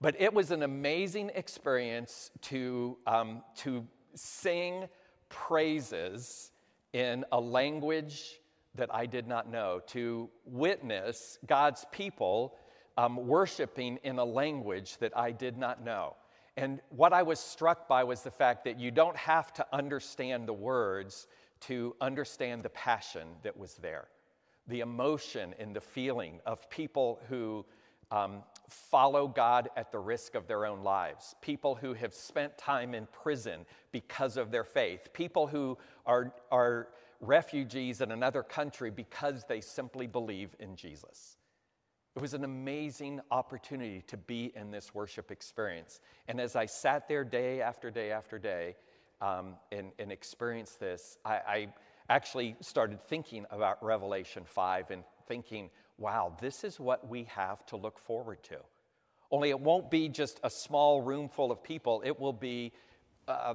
But 0.00 0.18
it 0.18 0.32
was 0.32 0.50
an 0.50 0.62
amazing 0.62 1.30
experience 1.34 2.30
to, 2.42 2.96
um, 3.06 3.42
to 3.58 3.86
sing 4.14 4.88
praises 5.28 6.52
in 6.94 7.26
a 7.32 7.38
language 7.38 8.40
that 8.76 8.94
I 8.94 9.04
did 9.04 9.28
not 9.28 9.50
know, 9.50 9.82
to 9.88 10.30
witness 10.46 11.38
God's 11.46 11.84
people 11.92 12.54
um, 12.96 13.26
worshiping 13.26 13.98
in 14.04 14.18
a 14.18 14.24
language 14.24 14.96
that 14.98 15.14
I 15.14 15.32
did 15.32 15.58
not 15.58 15.84
know. 15.84 16.16
And 16.56 16.80
what 16.88 17.12
I 17.12 17.22
was 17.22 17.38
struck 17.38 17.86
by 17.88 18.04
was 18.04 18.22
the 18.22 18.30
fact 18.30 18.64
that 18.64 18.80
you 18.80 18.90
don't 18.90 19.16
have 19.18 19.52
to 19.54 19.66
understand 19.70 20.48
the 20.48 20.54
words 20.54 21.26
to 21.66 21.94
understand 22.00 22.62
the 22.62 22.70
passion 22.70 23.28
that 23.42 23.56
was 23.56 23.74
there, 23.74 24.08
the 24.66 24.80
emotion 24.80 25.54
and 25.58 25.74
the 25.74 25.80
feeling 25.80 26.40
of 26.46 26.68
people 26.70 27.20
who 27.28 27.64
um, 28.10 28.42
follow 28.68 29.26
God 29.26 29.68
at 29.76 29.90
the 29.90 29.98
risk 29.98 30.34
of 30.34 30.46
their 30.46 30.64
own 30.64 30.82
lives, 30.82 31.34
people 31.40 31.74
who 31.74 31.94
have 31.94 32.14
spent 32.14 32.56
time 32.56 32.94
in 32.94 33.06
prison 33.06 33.66
because 33.90 34.36
of 34.36 34.50
their 34.50 34.64
faith, 34.64 35.08
people 35.12 35.46
who 35.46 35.76
are, 36.04 36.32
are 36.52 36.88
refugees 37.20 38.00
in 38.00 38.12
another 38.12 38.42
country 38.42 38.90
because 38.90 39.44
they 39.48 39.60
simply 39.60 40.06
believe 40.06 40.54
in 40.60 40.76
Jesus. 40.76 41.36
It 42.14 42.22
was 42.22 42.32
an 42.32 42.44
amazing 42.44 43.20
opportunity 43.30 44.02
to 44.06 44.16
be 44.16 44.52
in 44.54 44.70
this 44.70 44.94
worship 44.94 45.30
experience. 45.30 46.00
And 46.28 46.40
as 46.40 46.56
I 46.56 46.64
sat 46.64 47.08
there 47.08 47.24
day 47.24 47.60
after 47.60 47.90
day 47.90 48.10
after 48.10 48.38
day 48.38 48.76
um, 49.20 49.54
and, 49.72 49.92
and 49.98 50.12
experienced 50.12 50.80
this, 50.80 51.18
I, 51.24 51.34
I 51.34 51.68
actually 52.08 52.56
started 52.60 53.00
thinking 53.00 53.46
about 53.50 53.82
Revelation 53.82 54.44
5 54.46 54.90
and 54.90 55.04
thinking, 55.26 55.70
wow, 55.98 56.36
this 56.40 56.64
is 56.64 56.78
what 56.78 57.08
we 57.08 57.24
have 57.24 57.64
to 57.66 57.76
look 57.76 57.98
forward 57.98 58.42
to. 58.44 58.58
Only 59.30 59.50
it 59.50 59.58
won't 59.58 59.90
be 59.90 60.08
just 60.08 60.38
a 60.44 60.50
small 60.50 61.02
room 61.02 61.28
full 61.28 61.50
of 61.50 61.62
people, 61.62 62.02
it 62.04 62.18
will 62.18 62.32
be 62.32 62.72
uh, 63.28 63.54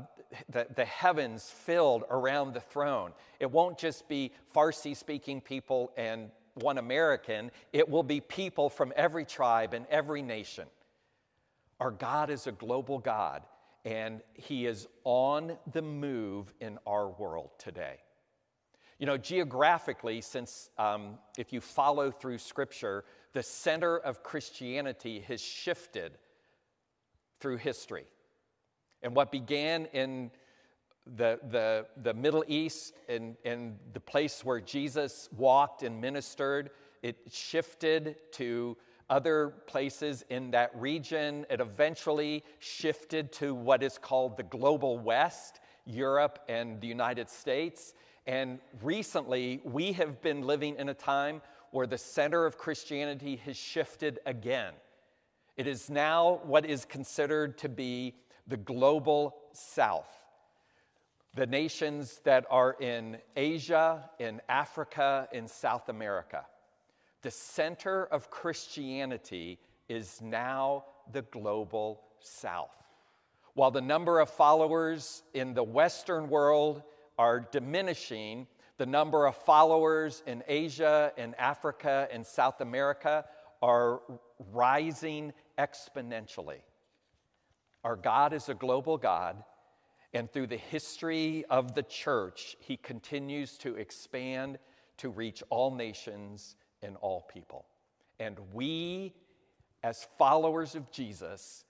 the, 0.50 0.68
the 0.75 0.84
heavens 0.84 1.50
filled 1.50 2.03
around 2.10 2.53
the 2.53 2.60
throne. 2.60 3.13
It 3.39 3.50
won't 3.50 3.77
just 3.77 4.10
be 4.10 4.34
Farsi 4.53 4.98
speaking 4.98 5.39
people 5.39 5.94
and 5.96 6.30
one 6.56 6.77
American, 6.77 7.51
it 7.72 7.88
will 7.88 8.03
be 8.03 8.20
people 8.20 8.70
from 8.70 8.91
every 8.98 9.24
tribe 9.24 9.74
and 9.74 9.86
every 9.89 10.22
nation. 10.22 10.65
Our 11.80 11.91
God 11.91 12.30
is 12.30 12.46
a 12.46 12.51
global 12.51 13.00
God, 13.00 13.44
and 13.86 14.22
He 14.34 14.66
is 14.66 14.88
on 15.04 15.58
the 15.72 15.82
move 15.82 16.54
in 16.60 16.78
our 16.86 17.10
world 17.10 17.52
today. 17.58 17.98
You 19.00 19.08
know, 19.08 19.18
geographically, 19.18 20.22
since 20.22 20.70
um, 20.78 21.18
if 21.38 21.52
you 21.52 21.60
follow 21.60 22.12
through 22.12 22.38
Scripture, 22.38 23.04
the 23.34 23.42
center 23.42 23.98
of 23.98 24.22
Christianity 24.22 25.22
has 25.22 25.42
shifted 25.42 26.18
through 27.40 27.58
history. 27.58 28.06
And 29.02 29.16
what 29.16 29.32
began 29.32 29.86
in 29.94 30.30
the, 31.08 31.40
the, 31.50 31.88
the 32.04 32.14
Middle 32.14 32.44
East 32.48 32.94
and, 33.10 33.36
and 33.44 33.80
the 33.94 34.00
place 34.00 34.46
where 34.46 34.62
Jesus 34.62 35.30
walked 35.36 35.82
and 35.82 36.00
ministered, 36.00 36.70
it 37.02 37.18
shifted 37.32 38.18
to 38.34 38.78
other 39.12 39.50
places 39.68 40.24
in 40.30 40.50
that 40.51 40.72
region. 40.74 41.46
It 41.50 41.60
eventually 41.60 42.44
shifted 42.60 43.32
to 43.34 43.53
what 43.53 43.84
is 43.84 43.98
called 43.98 44.38
the 44.38 44.44
global 44.44 44.98
West, 44.98 45.60
Europe 45.86 46.39
and 46.48 46.80
the 46.80 46.88
United 46.88 47.30
States. 47.30 47.94
And 48.25 48.60
recently, 48.82 49.62
we 49.65 49.91
have 49.91 50.22
been 50.22 50.44
living 50.44 50.77
in 50.77 50.89
a 50.89 50.94
time 50.94 51.41
where 51.72 51.86
the 51.86 51.98
center 51.98 52.46
of 52.46 52.58
Christianity 52.58 53.36
has 53.46 53.58
shifted 53.58 54.20
again. 54.25 54.74
It 55.58 55.68
is 55.68 55.89
now 55.89 56.39
what 56.44 56.65
is 56.65 56.86
considered 56.86 57.58
to 57.60 57.70
be 57.70 58.15
the 58.48 58.58
global 58.58 59.36
south. 59.53 60.10
The 61.36 61.48
nations 61.48 62.22
that 62.24 62.46
are 62.50 62.75
in 62.80 63.18
Asia, 63.36 64.10
in 64.20 64.41
Africa, 64.48 65.27
in 65.32 65.48
South 65.48 65.89
America. 65.89 66.46
The 67.22 67.32
center 67.32 68.06
of 68.06 68.30
Christianity 68.30 69.60
is 69.88 70.22
now 70.22 70.86
the 71.12 71.22
global 71.24 72.01
south. 72.20 72.75
While 73.54 73.72
the 73.72 73.82
number 73.82 74.20
of 74.20 74.30
followers 74.30 75.24
in 75.34 75.54
the 75.54 75.63
Western 75.63 76.30
world 76.30 76.84
are 77.18 77.42
diminishing, 77.51 78.48
the 78.78 78.86
number 78.86 79.28
of 79.28 79.36
followers 79.36 80.24
in 80.25 80.44
Asia, 80.48 81.12
in 81.18 81.36
Africa, 81.36 82.08
and 82.12 82.25
South 82.25 82.62
America 82.62 83.25
are 83.62 84.01
rising 84.51 85.34
exponentially. 85.60 86.62
Our 87.84 87.96
God 87.96 88.34
is 88.34 88.50
a 88.50 88.56
global 88.56 88.98
God, 88.98 89.44
and 90.13 90.32
through 90.32 90.48
the 90.48 90.58
history 90.58 91.46
of 91.50 91.75
the 91.75 91.84
church, 91.84 92.56
He 92.60 92.78
continues 92.78 93.58
to 93.60 93.75
expand 93.75 94.58
to 94.98 95.10
reach 95.10 95.44
all 95.50 95.75
nations 95.75 96.56
and 96.82 96.96
all 96.98 97.22
people. 97.34 97.66
And 98.20 98.38
we, 98.54 99.14
as 99.84 100.08
followers 100.18 100.76
of 100.76 100.92
Jesus, 100.92 101.66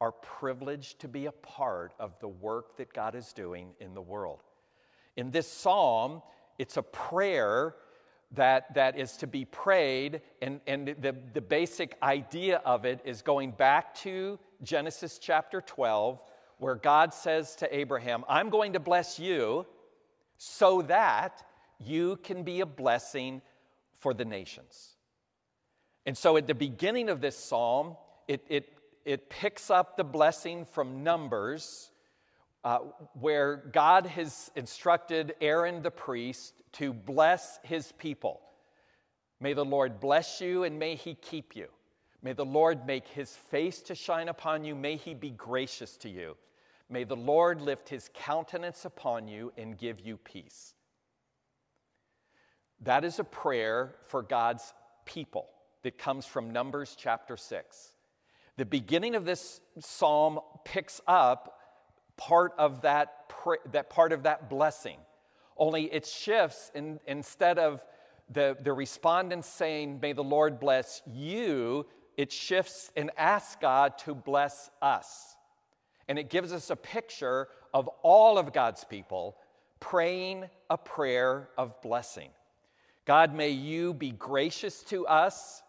are 0.00 0.12
privileged 0.12 1.00
to 1.00 1.08
be 1.08 1.26
a 1.26 1.32
part 1.32 1.92
of 1.98 2.18
the 2.20 2.28
work 2.28 2.76
that 2.76 2.92
God 2.92 3.14
is 3.14 3.32
doing 3.32 3.70
in 3.80 3.94
the 3.94 4.02
world. 4.02 4.42
In 5.16 5.30
this 5.30 5.50
psalm, 5.50 6.22
it's 6.58 6.76
a 6.76 6.82
prayer 6.82 7.76
that, 8.32 8.74
that 8.74 8.98
is 8.98 9.16
to 9.18 9.26
be 9.26 9.44
prayed, 9.44 10.20
and, 10.42 10.60
and 10.66 10.88
the, 11.00 11.14
the 11.32 11.40
basic 11.40 11.96
idea 12.02 12.60
of 12.64 12.84
it 12.84 13.00
is 13.04 13.22
going 13.22 13.52
back 13.52 13.94
to 13.94 14.38
Genesis 14.62 15.18
chapter 15.18 15.60
12, 15.60 16.20
where 16.58 16.74
God 16.74 17.14
says 17.14 17.54
to 17.56 17.76
Abraham, 17.76 18.24
I'm 18.28 18.50
going 18.50 18.72
to 18.72 18.80
bless 18.80 19.18
you 19.18 19.66
so 20.36 20.82
that 20.82 21.44
you 21.78 22.16
can 22.22 22.42
be 22.42 22.60
a 22.60 22.66
blessing 22.66 23.42
for 23.98 24.14
the 24.14 24.24
nations. 24.24 24.96
And 26.06 26.16
so 26.16 26.36
at 26.36 26.46
the 26.46 26.54
beginning 26.54 27.08
of 27.08 27.20
this 27.20 27.36
psalm, 27.36 27.96
it, 28.28 28.44
it, 28.48 28.72
it 29.04 29.30
picks 29.30 29.70
up 29.70 29.96
the 29.96 30.04
blessing 30.04 30.64
from 30.64 31.02
Numbers 31.02 31.90
uh, 32.64 32.78
where 33.12 33.56
God 33.56 34.06
has 34.06 34.50
instructed 34.56 35.34
Aaron 35.40 35.82
the 35.82 35.90
priest 35.90 36.54
to 36.72 36.92
bless 36.92 37.58
his 37.62 37.92
people. 37.92 38.40
May 39.40 39.52
the 39.52 39.64
Lord 39.64 40.00
bless 40.00 40.40
you 40.40 40.64
and 40.64 40.78
may 40.78 40.94
he 40.94 41.14
keep 41.14 41.54
you. 41.54 41.68
May 42.22 42.32
the 42.32 42.44
Lord 42.44 42.86
make 42.86 43.06
his 43.06 43.36
face 43.36 43.82
to 43.82 43.94
shine 43.94 44.28
upon 44.28 44.64
you. 44.64 44.74
May 44.74 44.96
he 44.96 45.12
be 45.12 45.30
gracious 45.30 45.98
to 45.98 46.08
you. 46.08 46.36
May 46.88 47.04
the 47.04 47.16
Lord 47.16 47.60
lift 47.60 47.88
his 47.88 48.08
countenance 48.14 48.86
upon 48.86 49.28
you 49.28 49.52
and 49.58 49.76
give 49.76 50.00
you 50.00 50.16
peace. 50.16 50.74
That 52.82 53.04
is 53.04 53.18
a 53.18 53.24
prayer 53.24 53.94
for 54.08 54.22
God's 54.22 54.72
people 55.04 55.48
that 55.82 55.98
comes 55.98 56.26
from 56.26 56.50
Numbers 56.50 56.96
chapter 56.98 57.36
6. 57.36 57.94
The 58.56 58.64
beginning 58.64 59.14
of 59.14 59.24
this 59.24 59.60
psalm 59.80 60.40
picks 60.64 61.00
up 61.06 61.58
part 62.16 62.52
of 62.58 62.82
that, 62.82 63.32
that 63.72 63.90
part 63.90 64.12
of 64.12 64.24
that 64.24 64.48
blessing. 64.48 64.98
Only 65.56 65.92
it 65.92 66.06
shifts 66.06 66.70
in, 66.74 67.00
instead 67.06 67.58
of 67.58 67.82
the, 68.30 68.56
the 68.62 68.72
respondents 68.72 69.48
saying, 69.48 70.00
May 70.00 70.12
the 70.12 70.24
Lord 70.24 70.58
bless 70.60 71.02
you, 71.06 71.86
it 72.16 72.32
shifts 72.32 72.90
and 72.96 73.10
asks 73.16 73.56
God 73.60 73.98
to 73.98 74.14
bless 74.14 74.70
us. 74.80 75.36
And 76.08 76.18
it 76.18 76.30
gives 76.30 76.52
us 76.52 76.70
a 76.70 76.76
picture 76.76 77.48
of 77.72 77.88
all 78.02 78.38
of 78.38 78.52
God's 78.52 78.84
people 78.84 79.36
praying 79.80 80.44
a 80.70 80.78
prayer 80.78 81.48
of 81.58 81.80
blessing. 81.82 82.30
God, 83.04 83.34
may 83.34 83.50
you 83.50 83.92
be 83.92 84.12
gracious 84.12 84.82
to 84.84 85.06
us. 85.06 85.62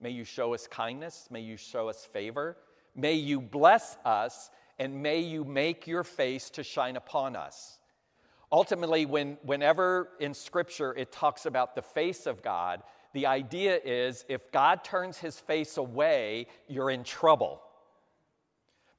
May 0.00 0.10
you 0.10 0.24
show 0.24 0.54
us 0.54 0.66
kindness. 0.66 1.28
May 1.30 1.40
you 1.40 1.56
show 1.56 1.88
us 1.88 2.04
favor. 2.04 2.56
May 2.94 3.14
you 3.14 3.40
bless 3.40 3.96
us, 4.04 4.50
and 4.78 5.02
may 5.02 5.20
you 5.20 5.44
make 5.44 5.86
your 5.86 6.04
face 6.04 6.48
to 6.50 6.62
shine 6.62 6.96
upon 6.96 7.36
us. 7.36 7.78
Ultimately, 8.50 9.04
when, 9.04 9.36
whenever 9.42 10.10
in 10.20 10.32
Scripture 10.32 10.94
it 10.94 11.10
talks 11.10 11.44
about 11.44 11.74
the 11.74 11.82
face 11.82 12.26
of 12.26 12.42
God, 12.42 12.82
the 13.12 13.26
idea 13.26 13.80
is 13.84 14.24
if 14.28 14.50
God 14.52 14.84
turns 14.84 15.18
his 15.18 15.38
face 15.38 15.76
away, 15.76 16.46
you're 16.68 16.90
in 16.90 17.04
trouble. 17.04 17.60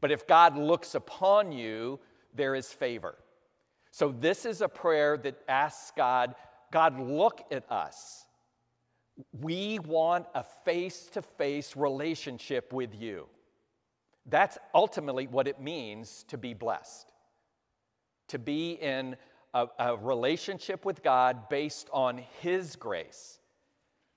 But 0.02 0.12
if 0.12 0.28
God 0.28 0.58
looks 0.58 0.94
upon 0.94 1.52
you, 1.52 2.00
there 2.34 2.54
is 2.54 2.68
favor. 2.72 3.16
So, 3.92 4.14
this 4.18 4.46
is 4.46 4.62
a 4.62 4.68
prayer 4.68 5.18
that 5.18 5.38
asks 5.48 5.92
God, 5.96 6.36
God, 6.76 7.00
look 7.00 7.42
at 7.52 7.72
us. 7.72 8.26
We 9.40 9.80
want 9.80 10.26
a 10.36 10.44
face 10.44 11.08
to 11.14 11.22
face 11.22 11.74
relationship 11.78 12.74
with 12.74 12.94
you. 12.94 13.28
That's 14.26 14.58
ultimately 14.74 15.26
what 15.26 15.48
it 15.48 15.62
means 15.62 16.26
to 16.28 16.38
be 16.38 16.54
blessed. 16.54 17.10
To 18.28 18.40
be 18.40 18.72
in 18.72 19.16
a, 19.54 19.68
a 19.80 19.96
relationship 19.96 20.84
with 20.84 21.02
God 21.02 21.48
based 21.48 21.88
on 21.94 22.22
His 22.42 22.76
grace 22.76 23.40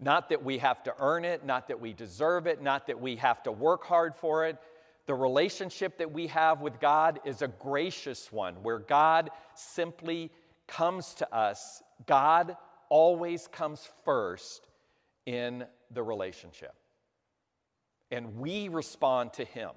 not 0.01 0.29
that 0.29 0.45
we 0.45 0.59
have 0.59 0.83
to 0.85 0.95
earn 1.01 1.25
it, 1.25 1.45
not 1.45 1.69
that 1.69 1.81
we 1.81 1.93
deserve 1.93 2.47
it, 2.47 2.63
not 2.63 2.87
that 2.87 3.01
we 3.01 3.17
have 3.17 3.43
to 3.43 3.53
work 3.53 3.85
hard 3.85 4.15
for 4.15 4.47
it. 4.47 4.57
The 5.07 5.15
relationship 5.15 5.99
that 5.99 6.13
we 6.13 6.29
have 6.29 6.61
with 6.61 6.79
God 6.79 7.19
is 7.25 7.43
a 7.43 7.49
gracious 7.49 8.31
one 8.31 8.55
where 8.63 8.79
God 8.79 9.31
simply 9.55 10.31
comes 10.69 11.15
to 11.15 11.35
us. 11.35 11.83
God 12.07 12.57
always 12.89 13.49
comes 13.49 13.89
first 14.05 14.67
in 15.27 15.65
the 15.91 16.03
relationship. 16.03 16.75
And 18.11 18.39
we 18.39 18.69
respond 18.69 19.35
to 19.35 19.45
Him, 19.45 19.71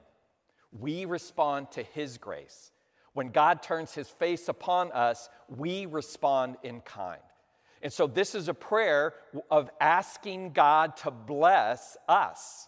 we 0.72 1.06
respond 1.06 1.72
to 1.72 1.84
His 1.84 2.18
grace. 2.18 2.72
When 3.13 3.30
God 3.30 3.62
turns 3.62 3.94
His 3.94 4.08
face 4.08 4.48
upon 4.48 4.92
us, 4.94 5.28
we 5.50 5.86
respond 5.86 6.56
in 6.63 6.80
kind. 6.82 7.20
And 7.82 7.92
so 7.92 8.08
this 8.08 8.36
is 8.36 8.48
a 8.48 8.54
prayer 8.54 9.16
of 9.50 9.70
asking 9.82 10.54
God 10.54 10.96
to 10.98 11.12
bless 11.12 11.98
us. 12.08 12.68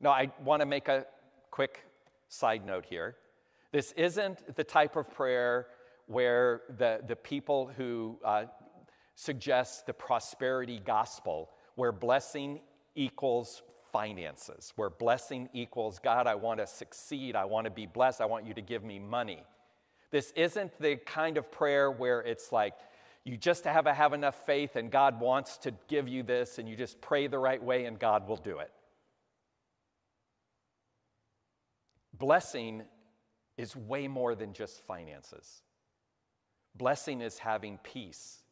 Now, 0.00 0.10
I 0.10 0.30
want 0.44 0.60
to 0.60 0.66
make 0.66 0.88
a 0.88 1.06
quick 1.50 1.84
side 2.28 2.66
note 2.66 2.84
here. 2.84 3.16
This 3.72 3.92
isn't 3.92 4.56
the 4.56 4.64
type 4.64 4.96
of 4.96 5.10
prayer 5.10 5.68
where 6.06 6.62
the, 6.78 7.00
the 7.06 7.16
people 7.16 7.70
who 7.76 8.18
uh, 8.24 8.44
suggest 9.18 9.84
the 9.84 9.92
prosperity 9.92 10.80
gospel, 10.84 11.50
where 11.74 11.90
blessing 11.90 12.60
equals 12.94 13.62
finances, 13.90 14.72
where 14.76 14.90
blessing 14.90 15.48
equals 15.52 15.98
God, 15.98 16.28
I 16.28 16.36
want 16.36 16.60
to 16.60 16.68
succeed, 16.68 17.34
I 17.34 17.44
want 17.44 17.64
to 17.64 17.70
be 17.72 17.84
blessed, 17.84 18.20
I 18.20 18.26
want 18.26 18.46
you 18.46 18.54
to 18.54 18.60
give 18.60 18.84
me 18.84 19.00
money. 19.00 19.42
This 20.12 20.30
isn't 20.36 20.78
the 20.78 20.94
kind 20.98 21.36
of 21.36 21.50
prayer 21.50 21.90
where 21.90 22.20
it's 22.20 22.52
like, 22.52 22.74
you 23.24 23.36
just 23.36 23.64
have 23.64 23.86
to 23.86 23.92
have 23.92 24.12
enough 24.12 24.46
faith, 24.46 24.76
and 24.76 24.88
God 24.88 25.18
wants 25.18 25.58
to 25.58 25.74
give 25.88 26.06
you 26.06 26.22
this, 26.22 26.60
and 26.60 26.68
you 26.68 26.76
just 26.76 27.00
pray 27.00 27.26
the 27.26 27.40
right 27.40 27.62
way, 27.62 27.86
and 27.86 27.98
God 27.98 28.28
will 28.28 28.36
do 28.36 28.60
it. 28.60 28.70
Blessing 32.16 32.84
is 33.56 33.74
way 33.74 34.06
more 34.06 34.36
than 34.36 34.52
just 34.52 34.80
finances. 34.86 35.62
Blessing 36.76 37.20
is 37.20 37.36
having 37.38 37.78
peace. 37.82 38.44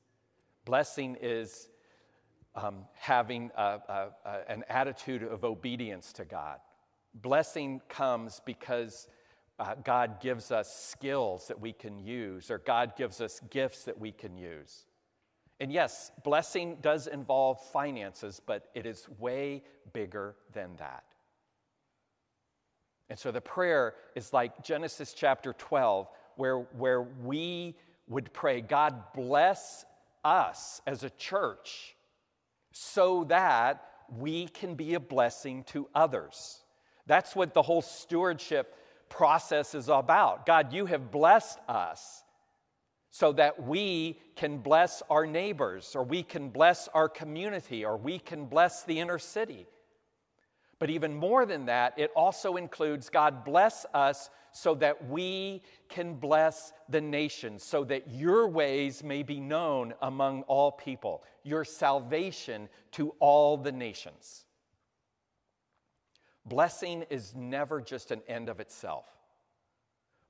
Blessing 0.66 1.16
is 1.22 1.68
um, 2.56 2.86
having 2.94 3.52
a, 3.56 3.62
a, 3.62 4.08
a, 4.24 4.38
an 4.48 4.64
attitude 4.68 5.22
of 5.22 5.44
obedience 5.44 6.12
to 6.14 6.24
God. 6.24 6.58
Blessing 7.14 7.80
comes 7.88 8.42
because 8.44 9.06
uh, 9.60 9.76
God 9.84 10.20
gives 10.20 10.50
us 10.50 10.74
skills 10.74 11.46
that 11.46 11.60
we 11.60 11.72
can 11.72 12.00
use, 12.00 12.50
or 12.50 12.58
God 12.58 12.96
gives 12.96 13.20
us 13.20 13.40
gifts 13.48 13.84
that 13.84 13.98
we 13.98 14.10
can 14.10 14.36
use. 14.36 14.86
And 15.60 15.72
yes, 15.72 16.10
blessing 16.24 16.78
does 16.82 17.06
involve 17.06 17.62
finances, 17.70 18.42
but 18.44 18.68
it 18.74 18.86
is 18.86 19.08
way 19.20 19.62
bigger 19.92 20.34
than 20.52 20.74
that. 20.78 21.04
And 23.08 23.16
so 23.16 23.30
the 23.30 23.40
prayer 23.40 23.94
is 24.16 24.32
like 24.32 24.64
Genesis 24.64 25.14
chapter 25.14 25.52
12, 25.52 26.08
where, 26.34 26.58
where 26.76 27.02
we 27.02 27.76
would 28.08 28.32
pray, 28.32 28.60
God 28.60 29.00
bless 29.14 29.84
us 30.26 30.82
as 30.86 31.04
a 31.04 31.10
church 31.10 31.94
so 32.72 33.24
that 33.24 33.82
we 34.18 34.48
can 34.48 34.74
be 34.74 34.94
a 34.94 35.00
blessing 35.00 35.62
to 35.64 35.88
others. 35.94 36.60
That's 37.06 37.36
what 37.36 37.54
the 37.54 37.62
whole 37.62 37.82
stewardship 37.82 38.74
process 39.08 39.74
is 39.74 39.88
about. 39.88 40.44
God, 40.44 40.72
you 40.72 40.86
have 40.86 41.12
blessed 41.12 41.58
us 41.68 42.24
so 43.10 43.32
that 43.32 43.62
we 43.62 44.18
can 44.34 44.58
bless 44.58 45.02
our 45.08 45.26
neighbors, 45.26 45.94
or 45.94 46.02
we 46.02 46.22
can 46.22 46.50
bless 46.50 46.88
our 46.88 47.08
community, 47.08 47.84
or 47.84 47.96
we 47.96 48.18
can 48.18 48.46
bless 48.46 48.82
the 48.82 48.98
inner 49.00 49.18
city. 49.18 49.66
But 50.78 50.90
even 50.90 51.14
more 51.14 51.46
than 51.46 51.66
that, 51.66 51.94
it 51.98 52.10
also 52.14 52.56
includes 52.56 53.08
God 53.08 53.44
bless 53.44 53.86
us 53.94 54.28
so 54.56 54.74
that 54.74 55.08
we 55.08 55.62
can 55.88 56.14
bless 56.14 56.72
the 56.88 57.00
nations, 57.00 57.62
so 57.62 57.84
that 57.84 58.10
your 58.10 58.48
ways 58.48 59.04
may 59.04 59.22
be 59.22 59.38
known 59.38 59.92
among 60.00 60.42
all 60.42 60.72
people, 60.72 61.22
your 61.42 61.64
salvation 61.64 62.68
to 62.92 63.10
all 63.18 63.56
the 63.56 63.72
nations. 63.72 64.46
Blessing 66.46 67.04
is 67.10 67.34
never 67.34 67.80
just 67.80 68.10
an 68.10 68.22
end 68.28 68.48
of 68.48 68.60
itself. 68.60 69.04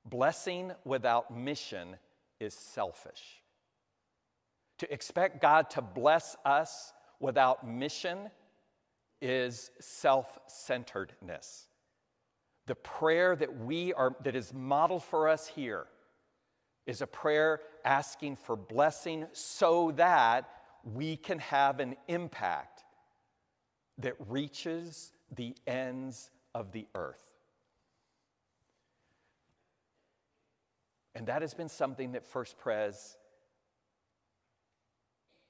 Blessing 0.03 0.73
without 0.83 1.35
mission 1.35 1.95
is 2.39 2.53
selfish. 2.53 3.41
To 4.79 4.91
expect 4.93 5.41
God 5.41 5.69
to 5.71 5.81
bless 5.81 6.35
us 6.43 6.91
without 7.19 7.67
mission 7.67 8.29
is 9.21 9.71
self 9.79 10.37
centeredness. 10.47 11.67
The 12.67 12.75
prayer 12.75 13.35
that 13.35 13.57
we 13.59 13.93
are, 13.93 14.15
that 14.23 14.35
is 14.35 14.53
modeled 14.53 15.03
for 15.03 15.27
us 15.27 15.47
here, 15.47 15.87
is 16.85 17.01
a 17.01 17.07
prayer 17.07 17.61
asking 17.83 18.35
for 18.37 18.55
blessing 18.55 19.25
so 19.33 19.91
that 19.95 20.49
we 20.83 21.17
can 21.17 21.39
have 21.39 21.79
an 21.79 21.95
impact 22.07 22.83
that 23.97 24.15
reaches 24.27 25.11
the 25.35 25.55
ends 25.65 26.29
of 26.53 26.71
the 26.71 26.87
earth. 26.95 27.23
And 31.15 31.27
that 31.27 31.41
has 31.41 31.53
been 31.53 31.69
something 31.69 32.11
that 32.11 32.23
First 32.23 32.57
Pres 32.57 33.17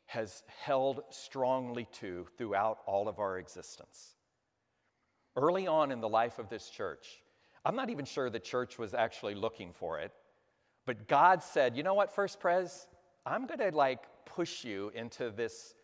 has 0.06 0.44
held 0.64 1.02
strongly 1.10 1.88
to 2.00 2.26
throughout 2.38 2.80
all 2.86 3.10
of 3.10 3.20
our 3.20 3.38
existence. 3.38 4.17
Early 5.38 5.68
on 5.68 5.92
in 5.92 6.02
the 6.02 6.10
life 6.10 6.40
of 6.40 6.50
this 6.50 6.70
church, 6.70 7.22
I'm 7.64 7.76
not 7.76 7.90
even 7.90 8.04
sure 8.06 8.30
the 8.30 8.40
church 8.40 8.78
was 8.78 8.94
actually 8.94 9.36
looking 9.36 9.72
for 9.72 10.00
it, 10.00 10.12
but 10.86 11.08
God 11.08 11.44
said, 11.44 11.78
you 11.78 11.84
know 11.84 11.94
what, 11.94 12.14
First 12.14 12.40
Pres, 12.40 12.88
I'm 13.26 13.46
going 13.46 13.60
to 13.60 13.76
like 13.78 14.00
push 14.26 14.66
you 14.66 14.92
into 14.96 15.30
this 15.30 15.76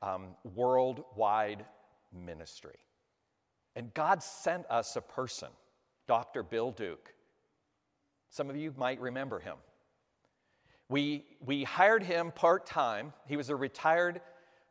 um, 0.00 0.28
worldwide 0.54 1.64
ministry. 2.12 2.76
And 3.76 3.92
God 3.94 4.22
sent 4.22 4.64
us 4.70 4.96
a 4.96 5.00
person, 5.00 5.48
Dr. 6.06 6.42
Bill 6.42 6.70
Duke. 6.70 7.12
Some 8.30 8.48
of 8.48 8.56
you 8.56 8.72
might 8.76 9.00
remember 9.00 9.38
him. 9.38 9.56
We, 10.88 11.24
we 11.44 11.64
hired 11.64 12.02
him 12.02 12.30
part 12.30 12.66
time. 12.66 13.12
He 13.26 13.36
was 13.36 13.50
a 13.50 13.56
retired 13.56 14.20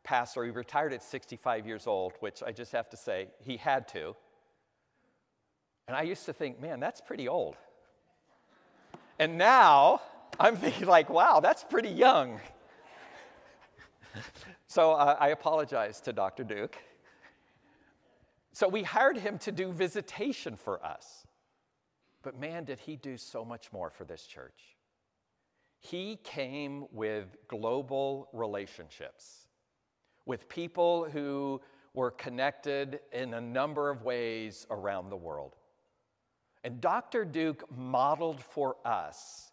pastor. 0.04 0.44
He 0.44 0.50
retired 0.50 0.92
at 0.92 1.02
65 1.02 1.66
years 1.66 1.86
old, 1.86 2.12
which 2.20 2.42
I 2.42 2.52
just 2.52 2.72
have 2.72 2.88
to 2.90 2.96
say, 2.96 3.28
he 3.40 3.56
had 3.56 3.88
to. 3.88 4.14
And 5.86 5.96
I 5.96 6.02
used 6.02 6.24
to 6.26 6.32
think, 6.32 6.60
man, 6.60 6.80
that's 6.80 7.00
pretty 7.00 7.28
old. 7.28 7.56
And 9.18 9.38
now 9.38 10.00
I'm 10.40 10.56
thinking, 10.56 10.86
like, 10.86 11.10
wow, 11.10 11.40
that's 11.40 11.62
pretty 11.62 11.90
young. 11.90 12.40
so 14.66 14.92
uh, 14.92 15.16
I 15.20 15.28
apologize 15.28 16.00
to 16.02 16.12
Dr. 16.12 16.44
Duke. 16.44 16.76
So 18.52 18.68
we 18.68 18.82
hired 18.82 19.16
him 19.16 19.38
to 19.38 19.52
do 19.52 19.72
visitation 19.72 20.56
for 20.56 20.84
us. 20.84 21.26
But 22.22 22.38
man, 22.38 22.64
did 22.64 22.78
he 22.78 22.96
do 22.96 23.16
so 23.16 23.44
much 23.44 23.72
more 23.72 23.90
for 23.90 24.04
this 24.04 24.26
church. 24.26 24.76
He 25.80 26.16
came 26.24 26.86
with 26.90 27.36
global 27.48 28.28
relationships, 28.32 29.48
with 30.24 30.48
people 30.48 31.04
who 31.10 31.60
were 31.92 32.10
connected 32.10 33.00
in 33.12 33.34
a 33.34 33.40
number 33.40 33.90
of 33.90 34.02
ways 34.02 34.66
around 34.70 35.10
the 35.10 35.16
world. 35.16 35.56
And 36.64 36.80
Dr. 36.80 37.26
Duke 37.26 37.64
modeled 37.76 38.40
for 38.42 38.76
us 38.86 39.52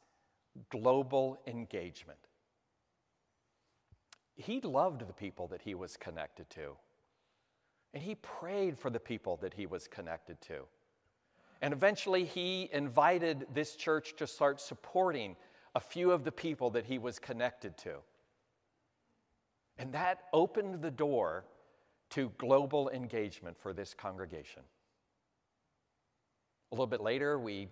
global 0.70 1.38
engagement. 1.46 2.20
He 4.36 4.62
loved 4.62 5.02
the 5.08 5.14
people 5.14 5.48
that 5.50 5.62
he 5.62 5.76
was 5.76 5.98
connected 5.98 6.50
to, 6.52 6.78
and 7.94 8.02
he 8.02 8.16
prayed 8.16 8.80
for 8.80 8.90
the 8.90 9.00
people 9.00 9.38
that 9.42 9.54
he 9.54 9.66
was 9.66 9.88
connected 9.88 10.40
to. 10.42 10.66
And 11.62 11.74
eventually, 11.74 12.24
he 12.24 12.70
invited 12.72 13.46
this 13.54 13.76
church 13.76 14.16
to 14.16 14.26
start 14.26 14.60
supporting 14.60 15.36
a 15.76 15.80
few 15.80 16.12
of 16.12 16.24
the 16.24 16.32
people 16.32 16.70
that 16.72 16.86
he 16.86 16.98
was 16.98 17.20
connected 17.20 17.78
to. 17.80 17.98
And 19.78 19.94
that 19.94 20.24
opened 20.34 20.82
the 20.82 20.92
door 20.92 21.46
to 22.12 22.32
global 22.38 22.90
engagement 22.90 23.58
for 23.60 23.74
this 23.74 23.94
congregation. 23.94 24.64
A 26.72 26.76
little 26.76 26.88
bit 26.88 27.02
later, 27.02 27.40
we 27.40 27.68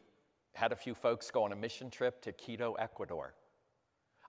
had 0.54 0.72
a 0.72 0.76
few 0.76 0.94
folks 0.94 1.32
go 1.32 1.44
on 1.44 1.52
a 1.52 1.56
mission 1.56 1.90
trip 1.90 2.22
to 2.24 2.32
Quito, 2.32 2.74
Ecuador. 2.74 3.34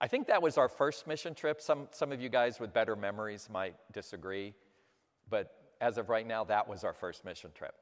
I 0.00 0.06
think 0.06 0.26
that 0.28 0.40
was 0.40 0.56
our 0.56 0.68
first 0.68 1.06
mission 1.06 1.34
trip. 1.34 1.60
Some, 1.60 1.88
some 1.90 2.12
of 2.12 2.20
you 2.20 2.28
guys 2.28 2.60
with 2.60 2.72
better 2.72 2.96
memories 2.96 3.48
might 3.50 3.74
disagree, 3.92 4.54
but 5.28 5.54
as 5.80 5.98
of 5.98 6.08
right 6.08 6.26
now, 6.26 6.44
that 6.44 6.68
was 6.68 6.84
our 6.84 6.94
first 6.94 7.24
mission 7.24 7.50
trip 7.54 7.74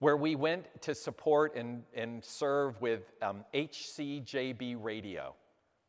where 0.00 0.16
we 0.16 0.36
went 0.36 0.66
to 0.82 0.94
support 0.94 1.56
and, 1.56 1.82
and 1.94 2.24
serve 2.24 2.80
with 2.80 3.12
um, 3.20 3.44
HCJB 3.52 4.76
Radio 4.80 5.34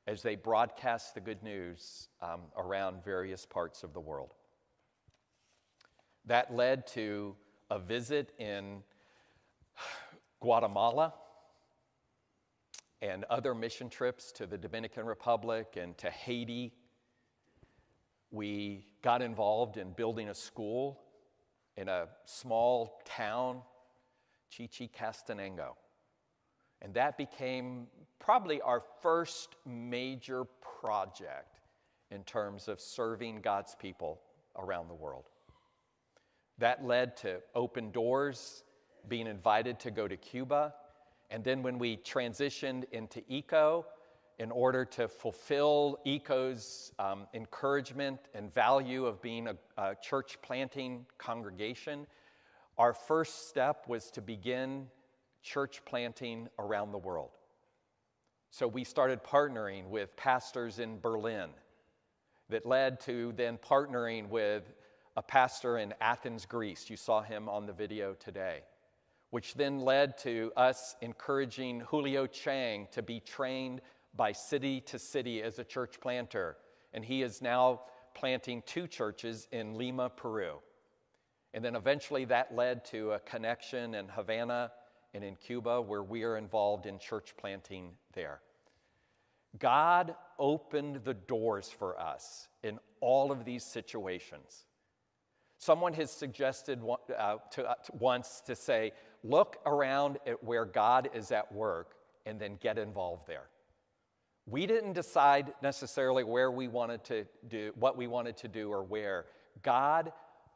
as 0.08 0.24
they 0.24 0.36
broadcast 0.36 1.14
the 1.14 1.22
good 1.22 1.44
news 1.44 2.08
um, 2.22 2.42
around 2.58 3.04
various 3.04 3.46
parts 3.46 3.84
of 3.84 3.94
the 3.94 4.00
world. 4.00 4.34
That 6.26 6.54
led 6.54 6.88
to 6.88 7.36
a 7.70 7.78
visit 7.78 8.34
in 8.40 8.82
Guatemala 10.42 11.14
and 13.02 13.24
other 13.26 13.56
mission 13.56 13.90
trips 13.90 14.32
to 14.34 14.46
the 14.46 14.58
Dominican 14.58 15.06
Republic 15.06 15.78
and 15.78 15.98
to 15.98 16.10
Haiti. 16.10 16.74
We 18.32 18.86
got 19.02 19.22
involved 19.22 19.78
in 19.78 19.92
building 19.92 20.30
a 20.30 20.34
school 20.34 21.02
in 21.78 21.88
a 21.88 22.08
small 22.26 23.02
town 23.06 23.62
Chichicastenango. 24.52 25.78
And 26.82 26.94
that 26.94 27.18
became 27.18 27.88
probably 28.20 28.62
our 28.62 28.84
first 29.02 29.56
major 29.66 30.44
project 30.82 31.60
in 32.12 32.24
terms 32.24 32.68
of 32.68 32.80
serving 32.80 33.42
God's 33.42 33.76
people 33.76 34.22
around 34.58 34.88
the 34.88 34.94
world. 34.94 35.30
That 36.58 36.86
led 36.86 37.16
to 37.18 37.42
open 37.56 37.92
doors, 37.92 38.64
being 39.08 39.28
invited 39.28 39.80
to 39.82 39.92
go 39.92 40.08
to 40.08 40.18
Cuba. 40.18 40.74
And 41.30 41.44
then 41.44 41.64
when 41.64 41.78
we 41.78 41.98
transitioned 41.98 42.86
into 42.92 43.22
ECO, 43.28 43.86
in 44.40 44.52
order 44.52 44.86
to 44.86 45.08
fulfill 45.08 46.00
ECO's 46.06 46.94
um, 46.98 47.28
encouragement 47.34 48.20
and 48.34 48.54
value 48.54 49.06
of 49.06 49.22
being 49.22 49.48
a, 49.48 49.56
a 49.78 49.96
church 50.02 50.38
planting 50.42 51.06
congregation, 51.18 52.08
our 52.78 52.94
first 52.94 53.50
step 53.50 53.84
was 53.88 54.10
to 54.12 54.22
begin 54.22 54.88
church 55.44 55.84
planting 55.86 56.48
around 56.58 56.94
the 56.94 56.98
world. 56.98 57.32
So 58.50 58.68
we 58.68 58.84
started 58.84 59.24
partnering 59.24 59.90
with 59.90 60.16
pastors 60.16 60.80
in 60.80 61.00
Berlin 61.00 61.50
that 62.50 62.66
led 62.66 63.00
to 63.02 63.34
then 63.36 63.58
partnering 63.58 64.30
with 64.30 64.64
a 65.18 65.22
pastor 65.22 65.78
in 65.78 65.94
Athens, 66.00 66.46
Greece. 66.46 66.90
You 66.90 66.96
saw 66.96 67.22
him 67.22 67.50
on 67.50 67.66
the 67.66 67.74
video 67.74 68.14
today, 68.14 68.62
which 69.32 69.54
then 69.54 69.80
led 69.80 70.18
to 70.20 70.52
us 70.58 70.96
encouraging 71.02 71.82
Julio 71.82 72.26
Chang 72.26 72.88
to 72.92 73.02
be 73.02 73.20
trained 73.20 73.82
by 74.16 74.32
city 74.32 74.82
to 74.82 74.98
city 74.98 75.42
as 75.42 75.60
a 75.60 75.64
church 75.64 76.00
planter. 76.00 76.58
And 76.94 77.06
he 77.06 77.22
is 77.22 77.42
now 77.42 77.82
planting 78.16 78.64
two 78.66 78.88
churches 78.88 79.48
in 79.52 79.78
Lima, 79.78 80.10
Peru. 80.10 80.56
And 81.54 81.64
then 81.64 81.76
eventually 81.76 82.26
that 82.26 82.56
led 82.56 82.86
to 82.86 83.12
a 83.12 83.20
connection 83.20 83.96
in 83.96 84.08
Havana 84.08 84.72
and 85.14 85.24
in 85.24 85.36
Cuba 85.36 85.82
where 85.82 86.04
we 86.04 86.24
are 86.24 86.38
involved 86.38 86.86
in 86.86 87.00
church 87.00 87.34
planting 87.38 87.92
there. 88.14 88.42
God 89.58 90.16
opened 90.38 91.04
the 91.04 91.16
doors 91.16 91.70
for 91.70 92.00
us 92.00 92.48
in 92.64 92.80
all 93.02 93.32
of 93.32 93.46
these 93.46 93.64
situations. 93.64 94.66
Someone 95.58 95.94
has 95.94 96.12
suggested 96.12 96.80
uh, 97.18 97.38
to, 97.52 97.70
uh, 97.70 97.74
once 97.92 98.42
to 98.46 98.56
say, 98.56 98.94
look 99.24 99.58
around 99.66 100.18
at 100.26 100.44
where 100.44 100.66
God 100.66 101.10
is 101.14 101.32
at 101.32 101.52
work 101.52 101.96
and 102.26 102.40
then 102.40 102.58
get 102.62 102.78
involved 102.78 103.28
there. 103.28 103.48
We 104.46 104.66
didn't 104.66 104.94
decide 104.94 105.54
necessarily 105.62 106.24
where 106.24 106.52
we 106.52 106.68
wanted 106.68 107.04
to 107.06 107.26
do, 107.48 107.72
what 107.76 107.98
we 107.98 108.08
wanted 108.08 108.38
to 108.38 108.48
do 108.48 108.70
or 108.72 108.84
where. 108.84 109.26
God 109.62 110.12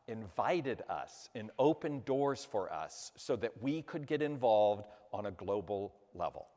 invited 0.08 0.82
us 0.90 1.30
and 1.36 1.52
opened 1.60 2.06
doors 2.06 2.46
for 2.50 2.72
us 2.74 3.12
so 3.16 3.36
that 3.38 3.62
we 3.62 3.82
could 3.84 4.08
get 4.08 4.22
involved 4.22 4.86
on 5.14 5.28
a 5.28 5.32
global 5.32 5.94
level. 6.14 6.48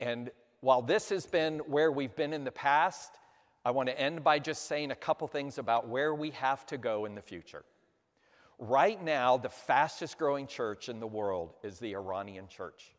And 0.00 0.30
while 0.60 0.82
this 0.82 1.08
has 1.08 1.26
been 1.26 1.58
where 1.60 1.90
we've 1.90 2.14
been 2.14 2.32
in 2.32 2.44
the 2.44 2.52
past, 2.52 3.18
I 3.64 3.72
want 3.72 3.88
to 3.88 4.00
end 4.00 4.22
by 4.22 4.38
just 4.38 4.66
saying 4.66 4.90
a 4.92 4.96
couple 4.96 5.26
things 5.26 5.58
about 5.58 5.88
where 5.88 6.14
we 6.14 6.30
have 6.30 6.64
to 6.66 6.78
go 6.78 7.04
in 7.04 7.14
the 7.14 7.22
future. 7.22 7.64
Right 8.58 9.02
now, 9.02 9.36
the 9.36 9.50
fastest 9.50 10.16
growing 10.16 10.46
church 10.46 10.88
in 10.88 10.98
the 10.98 11.06
world 11.06 11.52
is 11.62 11.78
the 11.78 11.94
Iranian 11.94 12.48
church. 12.48 12.94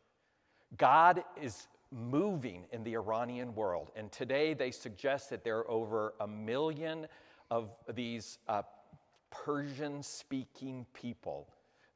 God 0.76 1.24
is 1.40 1.66
moving 1.90 2.64
in 2.72 2.84
the 2.84 2.94
Iranian 2.94 3.54
world, 3.54 3.90
and 3.96 4.12
today 4.12 4.54
they 4.54 4.70
suggest 4.70 5.30
that 5.30 5.42
there 5.42 5.58
are 5.58 5.70
over 5.70 6.14
a 6.20 6.28
million 6.28 7.08
of 7.50 7.70
these 7.92 8.38
uh, 8.46 8.62
Persian 9.30 10.02
speaking 10.02 10.86
people 10.94 11.48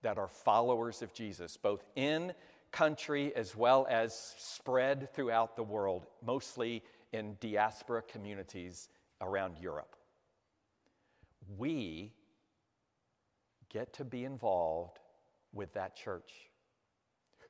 that 0.02 0.18
are 0.18 0.28
followers 0.28 1.02
of 1.02 1.12
Jesus, 1.12 1.56
both 1.56 1.84
in 1.94 2.32
country 2.72 3.34
as 3.36 3.54
well 3.54 3.86
as 3.88 4.34
spread 4.38 5.12
throughout 5.14 5.54
the 5.54 5.62
world, 5.62 6.06
mostly 6.24 6.82
in 7.12 7.36
diaspora 7.40 8.02
communities 8.02 8.88
around 9.20 9.56
Europe. 9.60 9.94
We 11.58 12.12
get 13.72 13.92
to 13.94 14.04
be 14.04 14.24
involved 14.24 14.98
with 15.52 15.72
that 15.74 15.96
church. 15.96 16.30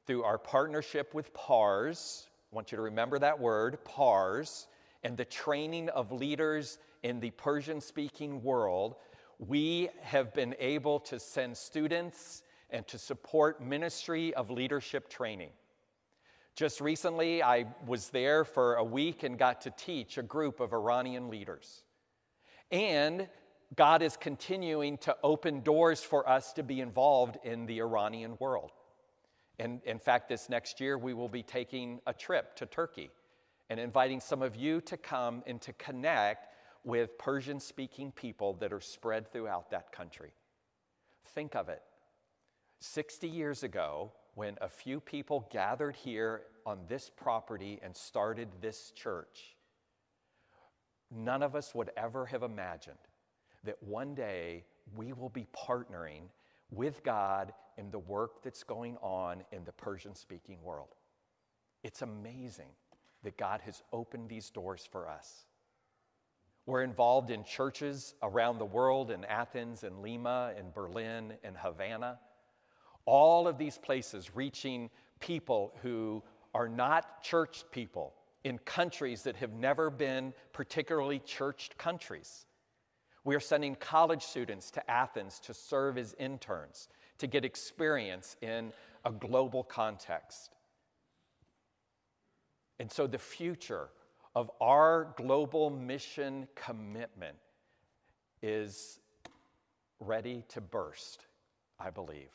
Through 0.06 0.24
our 0.24 0.38
partnership 0.38 1.14
with 1.14 1.32
PARS, 1.34 2.26
I 2.52 2.54
want 2.54 2.72
you 2.72 2.76
to 2.76 2.82
remember 2.82 3.18
that 3.18 3.38
word, 3.38 3.78
PARS, 3.84 4.66
and 5.02 5.16
the 5.16 5.24
training 5.24 5.88
of 5.88 6.12
leaders 6.12 6.78
in 7.02 7.20
the 7.20 7.30
Persian 7.30 7.80
speaking 7.80 8.42
world, 8.42 8.96
we 9.38 9.88
have 10.02 10.32
been 10.32 10.54
able 10.58 11.00
to 11.00 11.18
send 11.18 11.56
students 11.56 12.42
and 12.70 12.86
to 12.88 12.98
support 12.98 13.60
ministry 13.60 14.32
of 14.34 14.50
leadership 14.50 15.08
training. 15.08 15.50
Just 16.54 16.80
recently, 16.80 17.42
I 17.42 17.66
was 17.86 18.10
there 18.10 18.44
for 18.44 18.74
a 18.74 18.84
week 18.84 19.22
and 19.22 19.38
got 19.38 19.62
to 19.62 19.70
teach 19.70 20.18
a 20.18 20.22
group 20.22 20.60
of 20.60 20.72
Iranian 20.72 21.30
leaders. 21.30 21.82
And 22.70 23.28
God 23.74 24.02
is 24.02 24.16
continuing 24.18 24.98
to 24.98 25.16
open 25.22 25.62
doors 25.62 26.02
for 26.02 26.28
us 26.28 26.52
to 26.54 26.62
be 26.62 26.80
involved 26.80 27.38
in 27.42 27.64
the 27.64 27.80
Iranian 27.80 28.36
world. 28.38 28.70
And 29.58 29.80
in 29.84 29.98
fact, 29.98 30.28
this 30.28 30.50
next 30.50 30.80
year, 30.80 30.98
we 30.98 31.14
will 31.14 31.28
be 31.28 31.42
taking 31.42 32.00
a 32.06 32.12
trip 32.12 32.54
to 32.56 32.66
Turkey 32.66 33.10
and 33.70 33.80
inviting 33.80 34.20
some 34.20 34.42
of 34.42 34.56
you 34.56 34.80
to 34.82 34.96
come 34.96 35.42
and 35.46 35.60
to 35.62 35.72
connect 35.74 36.48
with 36.84 37.16
Persian 37.16 37.60
speaking 37.60 38.12
people 38.12 38.54
that 38.54 38.72
are 38.72 38.80
spread 38.80 39.32
throughout 39.32 39.70
that 39.70 39.92
country. 39.92 40.32
Think 41.34 41.54
of 41.54 41.68
it 41.68 41.82
60 42.80 43.28
years 43.28 43.62
ago, 43.62 44.12
when 44.34 44.56
a 44.60 44.68
few 44.68 44.98
people 44.98 45.48
gathered 45.50 45.94
here 45.94 46.42
on 46.66 46.80
this 46.88 47.10
property 47.14 47.78
and 47.82 47.96
started 47.96 48.48
this 48.60 48.90
church, 48.90 49.56
none 51.10 51.42
of 51.42 51.54
us 51.54 51.74
would 51.74 51.90
ever 51.96 52.26
have 52.26 52.42
imagined 52.42 52.98
that 53.64 53.82
one 53.82 54.14
day 54.14 54.64
we 54.96 55.12
will 55.12 55.28
be 55.28 55.46
partnering 55.56 56.22
with 56.70 57.02
God 57.02 57.52
in 57.78 57.90
the 57.90 57.98
work 57.98 58.42
that's 58.42 58.62
going 58.62 58.96
on 58.98 59.42
in 59.52 59.64
the 59.64 59.72
Persian 59.72 60.14
speaking 60.14 60.62
world. 60.62 60.94
It's 61.82 62.02
amazing 62.02 62.70
that 63.22 63.36
God 63.36 63.60
has 63.62 63.82
opened 63.92 64.28
these 64.28 64.50
doors 64.50 64.88
for 64.90 65.08
us. 65.08 65.46
We're 66.66 66.82
involved 66.82 67.30
in 67.30 67.42
churches 67.44 68.14
around 68.22 68.58
the 68.58 68.64
world 68.64 69.10
in 69.10 69.24
Athens 69.24 69.82
and 69.82 70.00
Lima 70.00 70.52
and 70.56 70.72
Berlin 70.72 71.34
and 71.42 71.56
Havana. 71.56 72.18
All 73.04 73.48
of 73.48 73.58
these 73.58 73.78
places 73.78 74.36
reaching 74.36 74.90
people 75.18 75.74
who 75.82 76.22
are 76.54 76.68
not 76.68 77.22
church 77.22 77.64
people 77.72 78.14
in 78.44 78.58
countries 78.58 79.22
that 79.22 79.36
have 79.36 79.52
never 79.52 79.90
been 79.90 80.32
particularly 80.52 81.18
churched 81.20 81.76
countries. 81.78 82.46
We 83.24 83.34
are 83.36 83.40
sending 83.40 83.76
college 83.76 84.22
students 84.22 84.70
to 84.72 84.90
Athens 84.90 85.38
to 85.40 85.54
serve 85.54 85.96
as 85.96 86.14
interns, 86.18 86.88
to 87.18 87.26
get 87.26 87.44
experience 87.44 88.36
in 88.42 88.72
a 89.04 89.12
global 89.12 89.62
context. 89.62 90.56
And 92.80 92.90
so 92.90 93.06
the 93.06 93.18
future 93.18 93.90
of 94.34 94.50
our 94.60 95.14
global 95.16 95.70
mission 95.70 96.48
commitment 96.56 97.36
is 98.42 98.98
ready 100.00 100.44
to 100.48 100.60
burst, 100.60 101.26
I 101.78 101.90
believe. 101.90 102.32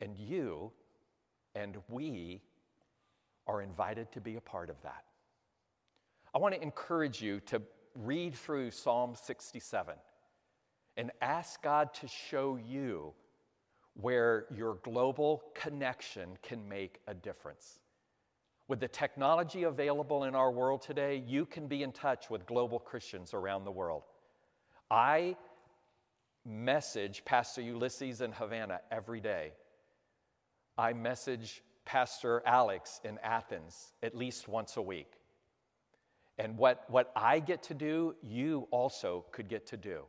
And 0.00 0.16
you 0.16 0.70
and 1.56 1.76
we 1.88 2.40
are 3.48 3.62
invited 3.62 4.12
to 4.12 4.20
be 4.20 4.36
a 4.36 4.40
part 4.40 4.70
of 4.70 4.80
that. 4.82 5.04
I 6.32 6.38
want 6.38 6.54
to 6.54 6.62
encourage 6.62 7.20
you 7.20 7.40
to 7.46 7.60
read 7.94 8.34
through 8.34 8.70
Psalm 8.70 9.14
67 9.14 9.94
and 10.96 11.10
ask 11.20 11.62
God 11.62 11.94
to 11.94 12.08
show 12.08 12.56
you 12.56 13.12
where 13.94 14.46
your 14.54 14.74
global 14.82 15.42
connection 15.54 16.30
can 16.42 16.68
make 16.68 17.00
a 17.06 17.14
difference. 17.14 17.80
With 18.68 18.80
the 18.80 18.88
technology 18.88 19.62
available 19.62 20.24
in 20.24 20.34
our 20.34 20.50
world 20.50 20.82
today, 20.82 21.22
you 21.26 21.46
can 21.46 21.66
be 21.66 21.82
in 21.82 21.92
touch 21.92 22.30
with 22.30 22.46
global 22.46 22.78
Christians 22.78 23.32
around 23.32 23.64
the 23.64 23.72
world. 23.72 24.02
I 24.90 25.36
message 26.44 27.24
Pastor 27.24 27.62
Ulysses 27.62 28.20
in 28.20 28.32
Havana 28.32 28.80
every 28.90 29.20
day. 29.20 29.52
I 30.76 30.92
message 30.92 31.62
Pastor 31.84 32.42
Alex 32.46 33.00
in 33.04 33.18
Athens 33.22 33.92
at 34.02 34.14
least 34.14 34.48
once 34.48 34.76
a 34.76 34.82
week. 34.82 35.17
And 36.38 36.56
what, 36.56 36.84
what 36.88 37.10
I 37.16 37.40
get 37.40 37.62
to 37.64 37.74
do, 37.74 38.14
you 38.22 38.68
also 38.70 39.24
could 39.32 39.48
get 39.48 39.66
to 39.68 39.76
do. 39.76 40.02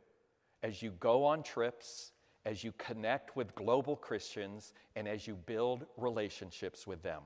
As 0.62 0.82
you 0.82 0.92
go 1.00 1.24
on 1.24 1.42
trips, 1.42 2.12
as 2.46 2.62
you 2.62 2.72
connect 2.78 3.36
with 3.36 3.54
global 3.54 3.96
Christians, 3.96 4.72
and 4.96 5.08
as 5.08 5.26
you 5.26 5.34
build 5.34 5.86
relationships 5.96 6.86
with 6.86 7.02
them. 7.02 7.22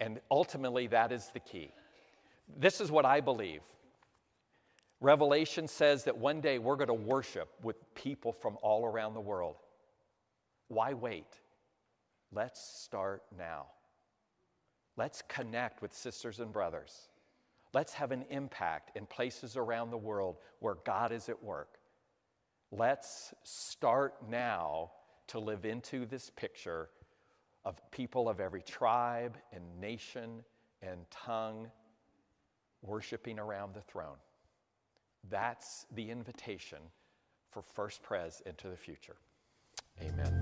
And 0.00 0.20
ultimately, 0.30 0.88
that 0.88 1.12
is 1.12 1.28
the 1.32 1.40
key. 1.40 1.70
This 2.58 2.80
is 2.80 2.90
what 2.90 3.04
I 3.04 3.20
believe. 3.20 3.60
Revelation 5.00 5.68
says 5.68 6.04
that 6.04 6.16
one 6.16 6.40
day 6.40 6.58
we're 6.58 6.76
going 6.76 6.88
to 6.88 6.94
worship 6.94 7.48
with 7.62 7.76
people 7.94 8.32
from 8.32 8.56
all 8.62 8.84
around 8.84 9.14
the 9.14 9.20
world. 9.20 9.56
Why 10.68 10.94
wait? 10.94 11.26
Let's 12.32 12.60
start 12.60 13.22
now. 13.36 13.66
Let's 14.96 15.22
connect 15.28 15.82
with 15.82 15.92
sisters 15.92 16.40
and 16.40 16.52
brothers. 16.52 17.08
Let's 17.74 17.92
have 17.94 18.12
an 18.12 18.24
impact 18.30 18.96
in 18.96 19.04
places 19.04 19.56
around 19.56 19.90
the 19.90 19.98
world 19.98 20.36
where 20.60 20.76
God 20.86 21.10
is 21.10 21.28
at 21.28 21.42
work. 21.42 21.78
Let's 22.70 23.34
start 23.42 24.14
now 24.30 24.92
to 25.28 25.40
live 25.40 25.64
into 25.64 26.06
this 26.06 26.30
picture 26.30 26.88
of 27.64 27.76
people 27.90 28.28
of 28.28 28.38
every 28.38 28.62
tribe 28.62 29.36
and 29.52 29.62
nation 29.80 30.44
and 30.82 31.00
tongue 31.10 31.68
worshiping 32.80 33.40
around 33.40 33.74
the 33.74 33.80
throne. 33.80 34.18
That's 35.28 35.86
the 35.94 36.10
invitation 36.10 36.78
for 37.50 37.62
First 37.62 38.04
Pres 38.04 38.40
into 38.46 38.68
the 38.68 38.76
future. 38.76 39.16
Amen. 40.00 40.38